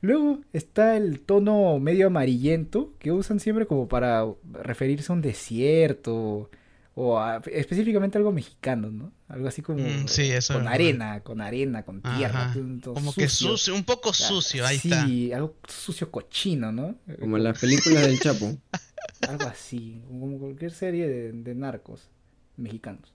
[0.00, 6.50] Luego está el tono medio amarillento que usan siempre como para referirse a un desierto
[6.94, 9.12] o a- específicamente algo mexicano, ¿no?
[9.28, 13.74] Algo así como Mm, sí, eso con arena, con arena, con tierra, Como que sucio.
[13.74, 14.90] un poco sucio, ahí sí,
[15.30, 15.36] está.
[15.36, 16.96] algo sucio cochino, ¿no?
[17.20, 18.56] Como las películas del Chapo.
[19.28, 22.08] Algo así, como cualquier serie de, de narcos
[22.56, 23.12] mexicanos.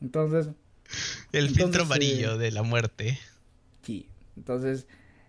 [0.00, 0.46] Entonces,
[1.32, 3.18] El Entonces, filtro eh, amarillo de la muerte.
[4.36, 4.86] Entonces,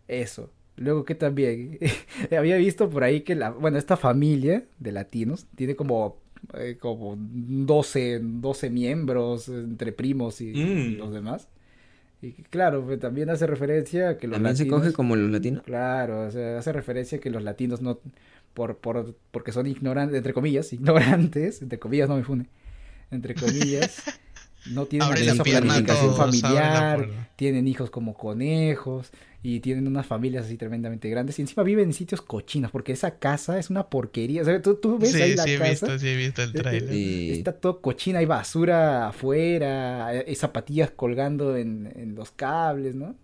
[0.08, 0.52] eso.
[0.76, 1.80] Luego que también
[2.38, 6.18] había visto por ahí que la, bueno, esta familia de latinos tiene como,
[6.54, 10.98] eh, como 12, 12 miembros entre primos y, y Mm.
[11.00, 11.48] los demás.
[12.22, 14.82] Y claro, pues, también hace referencia a que los También se latinos...
[14.82, 15.64] coge como los latinos.
[15.64, 18.00] Claro, o sea, hace referencia a que los latinos no,
[18.56, 22.48] por, por, porque son ignorantes, entre comillas, ignorantes, entre comillas no me fune,
[23.12, 24.04] entre comillas,
[24.70, 29.10] no tienen acceso a planificación todos, familiar, tienen hijos como conejos
[29.44, 33.20] y tienen unas familias así tremendamente grandes y encima viven en sitios cochinos porque esa
[33.20, 35.70] casa es una porquería, o sea, tú, tú ves Sí, ahí la sí he casa,
[35.70, 36.94] visto, sí he visto el eh, trailer.
[36.94, 42.96] Y- Está todo cochina, hay basura afuera, hay hay zapatillas colgando en, en los cables,
[42.96, 43.16] ¿no?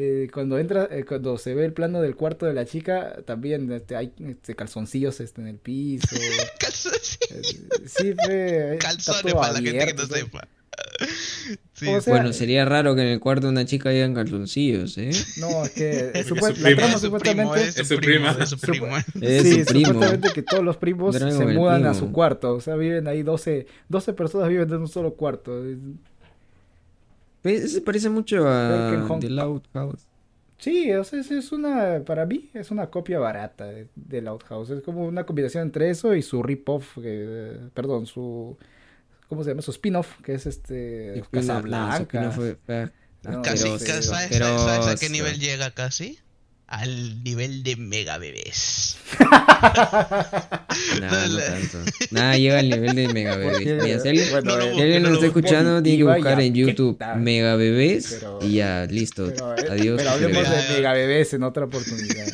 [0.00, 3.72] Eh, cuando entra, eh, cuando se ve el plano del cuarto de la chica, también
[3.72, 6.06] este, hay este, calzoncillos este, en el piso.
[6.60, 7.42] Calzones, Eh,
[7.86, 8.14] sí,
[8.78, 10.46] calzones para la gente que no sepa.
[11.74, 12.04] Sí, O sí.
[12.06, 15.10] sea, Bueno, sería raro que en el cuarto de una chica hayan calzoncillos, ¿eh?
[15.38, 16.76] No, es que Es su la prima.
[16.76, 17.62] trama es su primo, supuestamente...
[17.68, 18.42] es su Es su primo, prima.
[18.44, 18.86] es su primo.
[19.20, 19.86] Es sí, su primo.
[19.92, 23.66] supuestamente que todos los primos se mudan a su cuarto, o sea, viven ahí 12,
[23.88, 25.62] 12 personas viven en un solo cuarto.
[27.42, 30.06] Se parece mucho a Hong- The Loud House.
[30.58, 34.70] Sí, o sea, es, es una, para mí es una copia barata de, de Outhouse.
[34.70, 38.56] Es como una combinación entre eso y su rip-off, eh, perdón, su,
[39.28, 39.62] ¿cómo se llama?
[39.62, 42.20] Su spin-off, que es este, Casablanca.
[42.22, 42.90] no, fue- fue
[43.24, 46.18] No, Casi, ca- ¿sabes, a qué nivel llega casi?
[46.66, 48.96] Al nivel de mega bebés.
[51.00, 51.78] Nah, no tanto.
[52.10, 53.82] Nada, llega al nivel de mega bebés.
[53.82, 56.98] Mira, si alguien, bueno, si alguien no nos está escuchando, tiene que buscar en YouTube
[57.16, 59.26] mega bebés Pero- y ya, listo.
[59.34, 59.96] pero, eh, Adiós.
[59.98, 62.26] pero hablemos de mega bebés en otra oportunidad.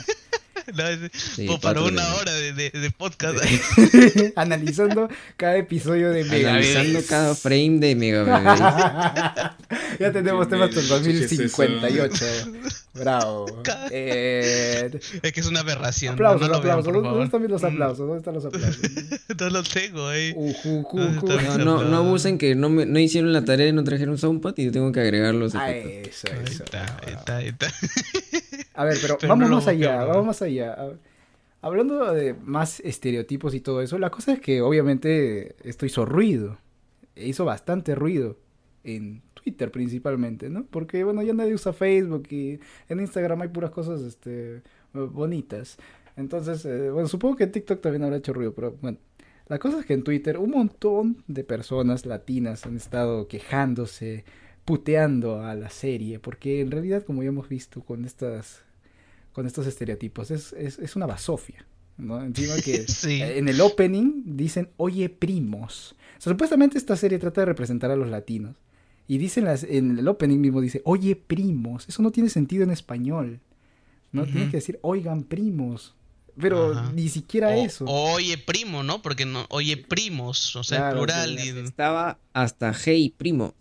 [0.75, 3.39] No, es- Sí, pues para una de- hora de, de- de podcast.
[4.37, 7.07] Analizando cada episodio de mega Analizando bebés.
[7.07, 8.61] cada frame de mega bebés.
[10.01, 11.63] ya tenemos temas hasta el ¿Qué es eso?
[11.63, 12.25] 2058.
[12.95, 13.47] Bravo.
[13.91, 14.91] Eh,
[15.23, 16.15] Es que es una aberración.
[16.15, 16.93] aplausos, no, no lo vean, aplausos.
[17.03, 17.99] por ¿Dónde están los Mm, aplausos?
[17.99, 18.81] ¿Dónde están los aplausos?
[19.41, 20.33] No los tengo ahí.
[20.37, 21.31] Ujú, Ah, ujú.
[21.33, 24.17] está No, no, no abusen que no, me, no hicieron la tarea y no trajeron
[24.19, 26.25] soundpad y yo tengo que agregar los Ah, efectos.
[26.25, 26.65] eso, Ahí eso.
[26.65, 27.67] está, ahí está, ahí está.
[28.75, 30.77] A ver, pero, vamos más allá, vamos más allá.
[31.61, 36.59] Hablando de más estereotipos y todo eso, la cosa es que obviamente esto hizo ruido.
[37.17, 38.37] Hizo bastante ruido
[38.83, 40.67] en Twitter principalmente, ¿no?
[40.67, 42.59] Porque bueno, ya nadie usa Facebook y
[42.89, 44.63] en Instagram hay puras cosas este
[44.93, 45.79] bonitas.
[46.17, 48.99] Entonces, eh, bueno, supongo que TikTok también habrá hecho ruido, pero bueno.
[49.47, 54.25] La cosa es que en Twitter un montón de personas latinas han estado quejándose,
[54.65, 58.63] puteando a la serie, porque en realidad, como ya hemos visto con estas
[59.33, 61.67] con estos estereotipos, es, es, es una basofia,
[61.99, 62.23] ¿no?
[62.23, 63.21] Encima que Sí.
[63.21, 65.97] en el opening dicen, oye primos.
[66.19, 68.55] O sea, supuestamente esta serie trata de representar a los latinos.
[69.09, 71.85] Y dicen las, en el opening mismo dice, oye primos.
[71.89, 73.41] Eso no tiene sentido en español.
[74.13, 75.95] No tienes que decir, oigan primos.
[76.41, 76.93] Pero Ajá.
[76.93, 77.85] ni siquiera O- eso.
[77.87, 79.03] Oye, primo, ¿no?
[79.03, 81.37] Porque no, oye, primos, o sea, Claro, plural.
[81.39, 83.53] sí, y- Estaba hasta hey primo.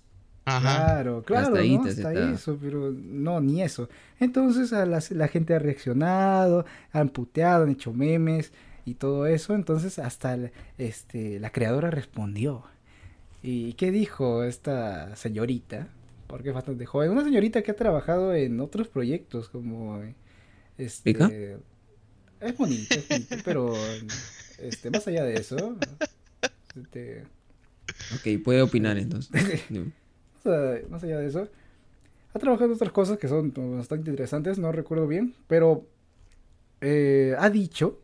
[0.45, 0.59] Ajá.
[0.85, 1.83] Claro, claro, Hasta ahí ¿no?
[1.85, 2.31] Hasta aceptaba.
[2.33, 3.87] eso, pero no, ni eso.
[4.19, 8.51] Entonces a la, la gente ha reaccionado, han puteado, han hecho memes
[8.85, 9.55] y todo eso.
[9.55, 12.63] Entonces hasta el- este, la creadora respondió.
[13.41, 15.87] ¿Y qué dijo esta señorita?
[16.27, 17.11] Porque es bastante joven.
[17.11, 20.01] Una señorita que ha trabajado en otros proyectos como...
[20.77, 21.31] Este, ¿Pica?
[22.41, 23.73] Es bonito, es bonito, pero
[24.57, 25.77] este, más allá de eso...
[26.75, 27.23] Este,
[28.15, 29.61] Ok, puede opinar entonces.
[30.43, 31.47] Más allá- más allá de eso,
[32.33, 35.85] ha trabajado en otras cosas que son bastante interesantes, no recuerdo bien, pero
[36.81, 37.99] eh, ha dicho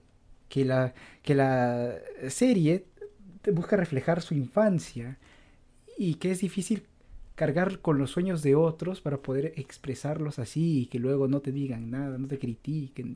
[0.50, 1.96] que la, que la
[2.30, 2.86] serie
[3.54, 5.18] busca reflejar su infancia
[5.98, 6.84] y que es difícil
[7.36, 11.52] cargar con los sueños de otros para poder expresarlos así y que luego no te
[11.52, 13.16] digan nada, no te critiquen.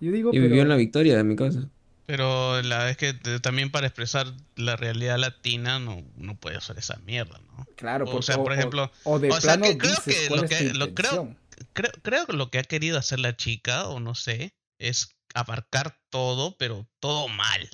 [0.00, 1.70] Yo digo, y vivió en la victoria de mi casa.
[2.06, 6.96] Pero la es que también para expresar la realidad latina no, no puede hacer esa
[6.98, 7.66] mierda, ¿no?
[7.76, 11.36] Claro, o sea, por ejemplo, o, de creo que lo que creo,
[11.72, 15.98] creo, creo que lo que ha querido hacer la chica o no sé es abarcar
[16.10, 17.68] todo, pero todo mal.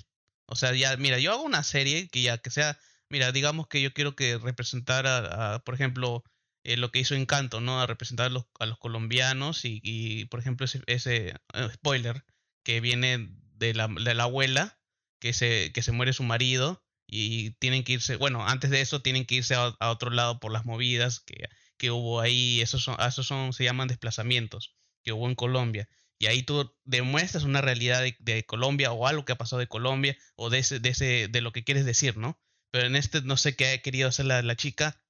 [0.47, 2.79] O sea, ya mira, yo hago una serie que ya que sea,
[3.09, 6.23] mira, digamos que yo quiero que representara, a, por ejemplo,
[6.63, 7.81] eh, lo que hizo Encanto, ¿no?
[7.81, 12.25] A representar a los, a los colombianos y, por ejemplo, ese, ese eh, spoiler
[12.63, 14.79] que viene de la, de la abuela,
[15.19, 19.01] que se, que se muere su marido y tienen que irse, bueno, antes de eso
[19.01, 21.47] tienen que irse a, otro lado por las movidas que,
[21.77, 25.87] que hubo ahí, esos son, esos son, se llaman desplazamientos que hubo en Colombia.
[26.19, 29.67] Y ahí tú demuestras una realidad de, de, Colombia o algo que ha pasado de
[29.67, 32.39] Colombia o de ese, de ese, de lo que quieres decir, ¿no?
[32.71, 35.01] Pero en este no sé qué ha querido hacer la, la chica,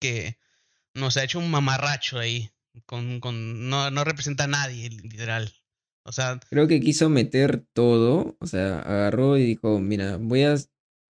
[0.00, 0.38] que
[0.94, 2.50] nos ha hecho un mamarracho ahí.
[2.86, 5.52] Con, con, no, no representa a nadie, literal.
[6.08, 6.40] O sea.
[6.50, 8.36] Creo que quiso meter todo.
[8.40, 10.56] O sea, agarró y dijo: Mira, voy a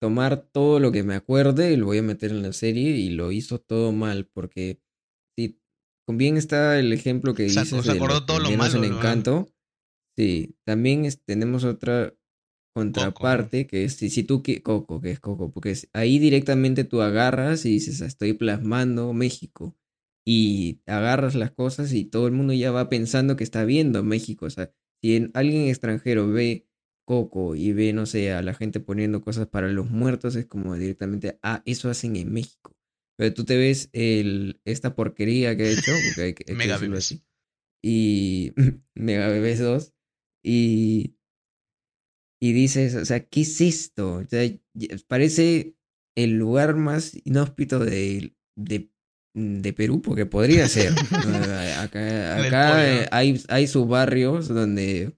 [0.00, 2.90] tomar todo lo que me acuerde y lo voy a meter en la serie.
[2.90, 4.26] Y lo hizo todo mal.
[4.26, 4.80] Porque
[5.36, 5.60] si
[6.08, 7.68] bien está el ejemplo que dices.
[7.68, 8.84] Se acordó todo lo malo.
[8.84, 9.48] En encanto.
[10.16, 12.12] Sí, también tenemos otra
[12.74, 17.64] contraparte que es si, si tú Coco, que es Coco, porque ahí directamente tú agarras
[17.64, 19.76] y dices, estoy plasmando México
[20.24, 24.46] y agarras las cosas y todo el mundo ya va pensando que está viendo México.
[24.46, 24.70] O sea,
[25.00, 26.66] si alguien extranjero ve
[27.04, 30.74] Coco y ve, no sé, a la gente poniendo cosas para los muertos, es como
[30.74, 32.76] directamente, ah, eso hacen en México.
[33.16, 36.98] Pero tú te ves el, esta porquería que ha hecho, porque hay que, Mega decirlo
[36.98, 37.24] así.
[37.82, 38.52] Y
[38.94, 39.94] Mega Bebés 2.
[40.44, 41.16] Y,
[42.40, 44.16] y dices, o sea, ¿qué es esto?
[44.16, 44.48] O sea,
[45.08, 45.74] parece
[46.14, 48.90] el lugar más inhóspito de, de
[49.38, 50.92] de Perú, porque podría ser.
[51.78, 52.76] acá, acá
[53.10, 55.16] hay, hay barrios donde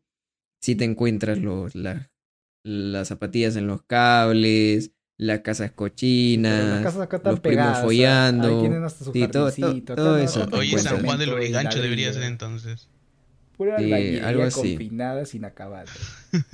[0.60, 6.82] sí te encuentras los, las zapatillas en los cables, las casas cochinas,
[7.24, 8.62] los primos follando,
[9.26, 10.48] todo, eso.
[10.52, 12.88] Oye, San Juan del Urigancho debería ser entonces.
[13.60, 14.76] Pura algo así.
[14.76, 15.84] confinada sin acabar.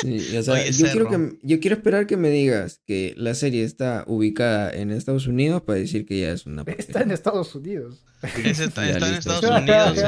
[0.00, 3.64] Sí, o sea, yo, quiero que, yo quiero esperar que me digas que la serie
[3.64, 6.62] está ubicada en Estados Unidos para decir que ya es una...
[6.62, 8.04] Está en Estados Unidos.
[8.22, 9.98] está, en Estados Unidos,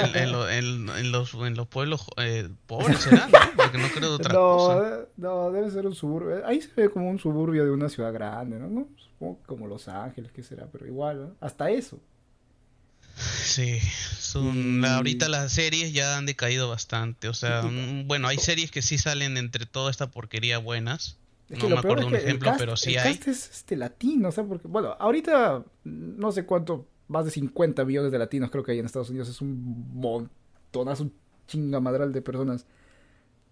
[0.54, 3.28] en, los, en los pueblos eh, pobres, ¿será?
[3.56, 5.08] Porque no creo de otra no, cosa.
[5.16, 6.46] No, debe ser un suburbio.
[6.46, 8.86] Ahí se ve como un suburbio de una ciudad grande, ¿no?
[8.96, 10.68] Supongo como Los Ángeles, ¿qué será?
[10.70, 11.36] Pero igual, ¿no?
[11.40, 12.00] Hasta eso.
[13.20, 13.78] Sí,
[14.18, 17.28] son, ahorita las series ya han decaído bastante.
[17.28, 21.18] O sea, mm, bueno, hay series que sí salen entre toda esta porquería buenas.
[21.48, 23.16] no me acuerdo un ejemplo, pero sí el hay.
[23.16, 27.84] Cast es este latino, o sea, porque, bueno, ahorita no sé cuánto, más de 50
[27.84, 29.28] millones de latinos creo que hay en Estados Unidos.
[29.28, 31.12] Es un montonazo, un
[31.46, 32.66] chingamadral de personas.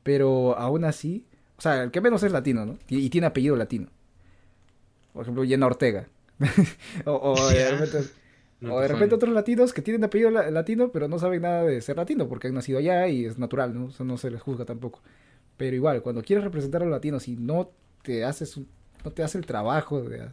[0.03, 1.27] Pero aún así,
[1.59, 2.79] o sea, el que menos es latino, ¿no?
[2.89, 3.89] Y, tiene apellido latino.
[5.13, 6.09] Por ejemplo, Jenna Ortega.
[7.05, 7.51] o, o
[8.63, 11.97] o de repente otros latinos que tienen apellido latino, pero no saben nada de ser
[11.97, 13.91] latino, porque han nacido allá y es natural, ¿no?
[13.97, 15.01] O no se les juzga tampoco.
[15.57, 17.71] Pero igual, cuando quieres representar a los latinos y no
[18.03, 18.61] te haces
[19.05, 20.29] no te hace el trabajo de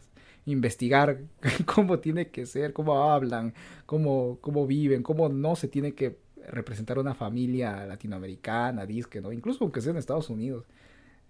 [0.46, 1.20] investigar
[1.66, 3.54] cómo tiene que ser, cómo hablan,
[3.86, 6.18] cómo, cómo viven, cómo no se tiene que
[6.48, 9.32] representar una familia latinoamericana, disque, ¿no?
[9.32, 10.64] Incluso aunque sea en Estados Unidos.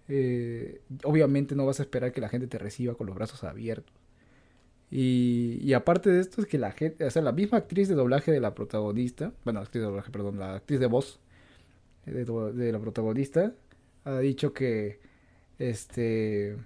[0.09, 3.94] Eh, obviamente no vas a esperar que la gente te reciba con los brazos abiertos.
[4.91, 8.30] Y, aparte de esto es que la gente, o sea, la misma actriz de doblaje
[8.30, 11.18] de la protagonista, bueno, actriz de doblaje, perdón, la actriz de voz
[12.05, 13.53] de, la protagonista
[14.05, 15.01] ha dicho que,
[15.59, 16.57] este,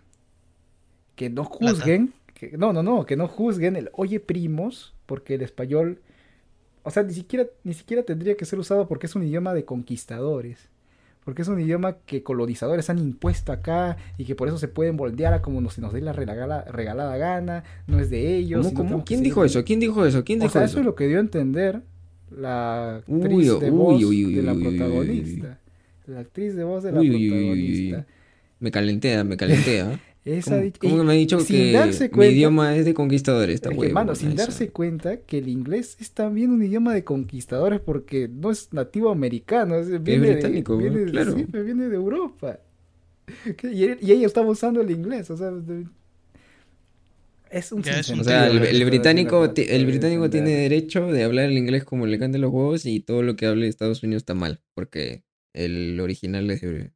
[1.16, 5.43] que no juzguen, que, no, no, no, que no juzguen el oye primos, porque el
[5.43, 6.03] español,
[6.83, 9.64] o sea, ni siquiera, ni siquiera tendría que ser usado porque es un idioma de
[9.64, 10.68] conquistadores
[11.25, 14.97] porque es un idioma que colonizadores han impuesto acá y que por eso se pueden
[14.97, 18.73] moldear a como se nos dé la regalada, gana, no es de ellos.
[19.05, 19.64] ¿Quién dijo eso?
[19.64, 20.25] ¿Quién dijo eso?
[20.25, 20.81] ¿Quién dijo o sea, eso?
[20.81, 21.83] es lo que dio a entender
[22.31, 25.59] la actriz de voz de la protagonista.
[26.07, 28.07] La actriz de voz de la protagonista.
[28.59, 30.01] Me calentea, me calentea.
[30.25, 33.55] Esa ¿Cómo, me ha dicho que mi idioma es de conquistadores?
[33.55, 38.29] Está huevo, sin darse cuenta que el inglés es también un idioma de conquistadores porque
[38.29, 41.35] no es nativo americano, es, viene, británico, viene, claro.
[41.35, 42.61] viene de Europa.
[43.62, 45.53] Y, ella estaba usando el inglés, o sea,
[47.51, 52.07] es un, O sea, el, británico, el británico tiene derecho de hablar el inglés como
[52.07, 55.23] le cante los huevos y todo lo que hable de Estados Unidos está mal, porque
[55.53, 56.91] el original es de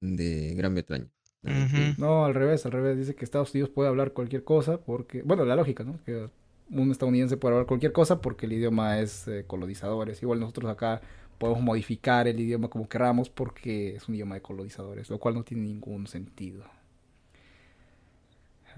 [0.00, 1.10] de Gran Bretaña.
[1.42, 2.98] No, al revés, al revés.
[2.98, 5.98] Dice que Estados Unidos puede hablar cualquier cosa porque, bueno, la lógica, ¿no?
[6.04, 6.28] Que
[6.70, 10.22] un estadounidense puede hablar cualquier cosa porque el idioma es eh, colonizadores.
[10.22, 11.00] Igual nosotros acá
[11.38, 15.42] podemos modificar el idioma como queramos porque es un idioma de colonizadores, lo cual no
[15.44, 16.64] tiene ningún sentido.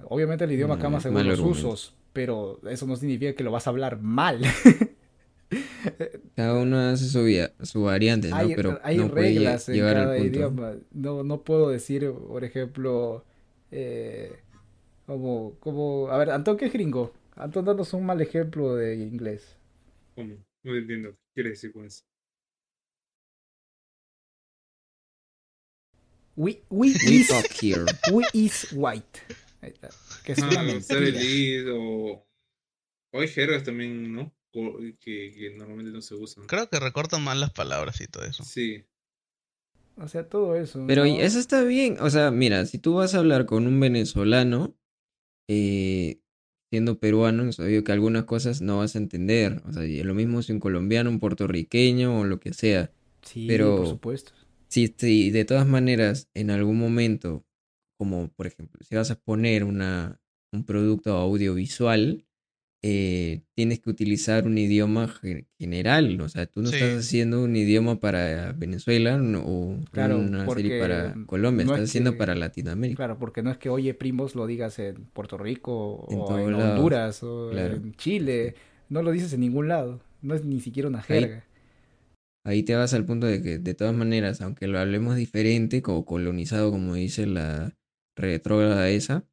[0.09, 1.69] Obviamente el idioma Mm, cambia según mal los argumento.
[1.69, 4.41] usos, pero eso no significa que lo vas a hablar mal.
[6.37, 8.37] Cada uno hace su, via- su variante, ¿no?
[8.37, 10.37] hay, Pero hay no puede reglas en llegar al cada punto.
[10.37, 10.75] idioma.
[10.93, 13.25] No, no puedo decir, por ejemplo,
[13.71, 14.33] eh,
[15.07, 17.13] como, como, a ver, Antón, ¿qué es gringo?
[17.37, 19.57] Antón, danos un mal ejemplo de inglés.
[20.15, 20.37] ¿Cómo?
[20.63, 21.11] No entiendo.
[21.11, 22.03] ¿Qué quiere decir con eso?
[26.35, 27.31] We, we, We is,
[27.61, 27.85] here.
[28.11, 29.21] we is white.
[29.61, 29.91] Ahí está.
[30.25, 32.27] Que es una Ah, o...
[33.15, 34.33] O hay jergas también, ¿no?
[34.53, 36.47] Que, que normalmente no se usan.
[36.47, 38.45] Creo que recortan mal las palabras y todo eso.
[38.45, 38.85] Sí.
[39.97, 40.85] O sea, todo eso.
[40.87, 41.11] Pero ¿no?
[41.11, 41.97] eso está bien.
[42.01, 44.77] O sea, mira, si tú vas a hablar con un venezolano,
[45.49, 46.21] eh,
[46.71, 49.63] siendo peruano, es obvio que algunas cosas no vas a entender.
[49.67, 52.93] O sea, y lo mismo si un colombiano, un puertorriqueño o lo que sea.
[53.23, 54.33] Sí, pero- por supuesto.
[54.69, 57.45] Si, si de todas maneras en algún momento,
[57.99, 60.19] como por ejemplo, si vas a poner una,
[60.51, 62.25] un producto audiovisual,
[62.85, 66.21] eh, tienes que utilizar un idioma ge- general.
[66.21, 66.77] O sea, tú no Sí.
[66.77, 71.85] estás haciendo un idioma para Venezuela no- o Claro, una serie para Colombia, no estás
[71.85, 72.97] es haciendo que- para Latinoamérica.
[72.97, 76.53] Claro, porque no es que oye primos lo digas en Puerto Rico En o en
[76.53, 77.77] lados, Honduras o claro.
[77.77, 78.55] en Chile.
[78.89, 80.01] No lo dices en ningún lado.
[80.21, 81.45] No es ni siquiera una Ahí- jerga.
[82.45, 86.05] Ahí te vas al punto de que, de todas maneras, aunque lo hablemos diferente, como
[86.05, 87.77] colonizado, como dice la
[88.17, 89.25] retrógrada esa,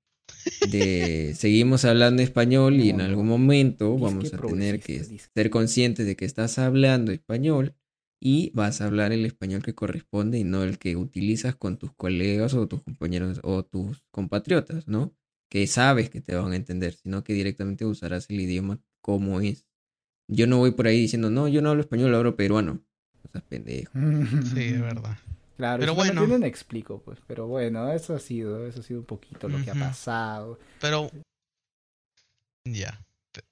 [0.70, 6.06] de seguimos hablando español y No, en algún momento vamos a tener que ser conscientes
[6.06, 7.76] de que estás hablando español
[8.20, 11.94] y vas a hablar el español que corresponde y no el que utilizas con tus
[11.94, 15.14] colegas o tus compañeros o tus compatriotas, ¿no?
[15.50, 19.66] Que sabes que te van a entender, sino que directamente usarás el idioma como es.
[20.28, 22.84] Yo no voy por ahí diciendo, no, yo no hablo español, hablo peruano.
[23.24, 23.92] O sea, pendejo.
[24.54, 25.18] Sí, es verdad.
[25.60, 26.22] Claro, Pero si no me bueno.
[26.24, 27.20] entienden, explico, pues.
[27.28, 30.58] Pero bueno, eso ha sido, eso ha sido un poquito lo que ha pasado.
[30.80, 31.12] Pero.
[32.64, 33.06] Ya.
[33.34, 33.44] Pe-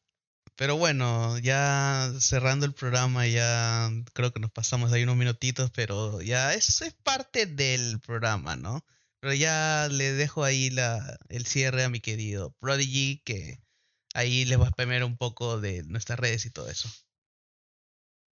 [0.56, 6.22] Pero bueno, ya cerrando el programa, ya creo que nos pasamos ahí unos minutitos, pero
[6.22, 8.86] ya eso es parte del programa, ¿no?
[9.20, 13.60] Pero ya le dejo ahí la, el cierre a mi querido Prodigy, que
[14.14, 16.88] ahí les va a spamear un poco de nuestras redes y todo eso.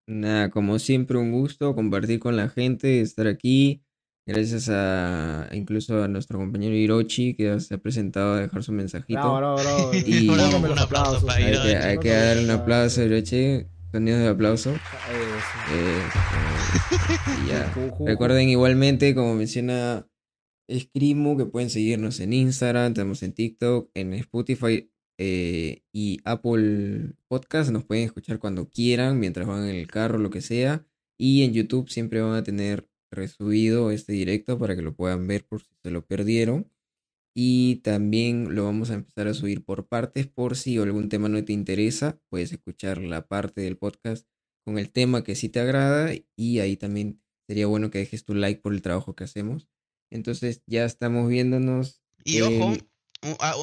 [0.08, 3.82] Nada, como siempre, un gusto compartir con la gente, estar aquí.
[4.28, 9.20] Gracias a incluso a nuestro compañero Hirochi que se ha presentado a dejar su mensajito.
[9.20, 9.92] Bravo, bravo, bravo.
[9.94, 11.70] Y- Un aplauso para Hay que, Hirochi.
[11.76, 13.66] hay que darle un aplauso a Hirochi.
[13.92, 14.72] Sonidos de aplauso.
[14.72, 14.82] Eso.
[15.74, 16.02] Eh,
[17.46, 17.74] y ya.
[18.06, 20.08] Recuerden igualmente, como menciona
[20.68, 27.72] Escrimo, que pueden seguirnos en Instagram, tenemos en TikTok, en Spotify eh, y Apple Podcast.
[27.72, 30.86] Nos pueden escuchar cuando quieran, mientras van en el carro, lo que sea.
[31.18, 35.46] Y en YouTube siempre van a tener resubido este directo para que lo puedan ver
[35.46, 36.70] por si se lo perdieron.
[37.38, 41.44] Y también lo vamos a empezar a subir por partes por si algún tema no
[41.44, 42.20] te interesa.
[42.30, 44.26] Puedes escuchar la parte del podcast
[44.66, 48.34] con el tema que sí te agrada y ahí también sería bueno que dejes tu
[48.36, 49.68] like por el trabajo que hacemos.
[50.12, 52.02] Entonces ya estamos viéndonos.
[52.24, 52.78] Y ojo, a-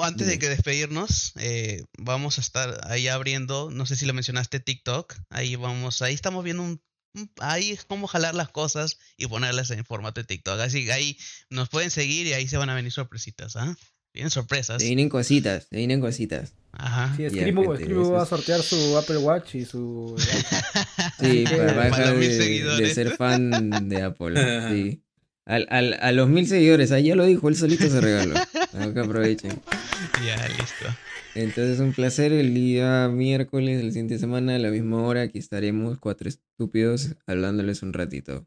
[0.02, 4.60] antes de que despedirnos, eh, vamos a estar ahí abriendo, no sé si lo mencionaste,
[4.60, 5.14] TikTok.
[5.30, 6.82] Ahí vamos, ahí estamos viendo un,
[7.14, 10.58] un- ahí es cómo jalar las cosas y ponerlas en formato de TikTok.
[10.60, 11.16] Así que ahí
[11.50, 13.76] nos pueden seguir y ahí se van a venir sorpresitas, ¿ah?
[14.14, 14.82] Vienen sorpresas.
[14.82, 16.52] Se vienen cositas, se vienen cositas.
[16.72, 17.14] Ajá.
[17.16, 20.16] Sí, Escribo eso va a sortear su Apple Watch y su...
[21.20, 22.94] Sí, para, va a para mil de, de seguidores.
[22.94, 24.34] ser fan de Apple.
[24.70, 25.02] Sí.
[25.44, 28.34] Al, al- a los mil seguidores, ahí ya lo dijo, él solito se regaló.
[28.72, 29.60] Que aprovechen.
[30.26, 30.86] Ya, listo.
[31.34, 32.32] Entonces, un placer.
[32.32, 37.82] El día miércoles, el siguiente semana, a la misma hora, aquí estaremos, cuatro estúpidos, hablándoles
[37.82, 38.46] un ratito.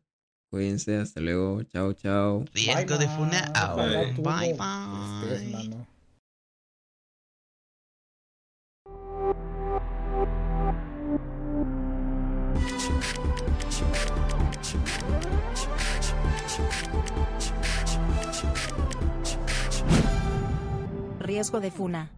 [0.49, 1.63] Cuídense, hasta luego.
[1.63, 2.45] Chao, chao.
[2.53, 3.51] Riesgo de funa
[4.17, 5.85] Bye, estés, bye.
[21.35, 22.09] riesgo de FUNA.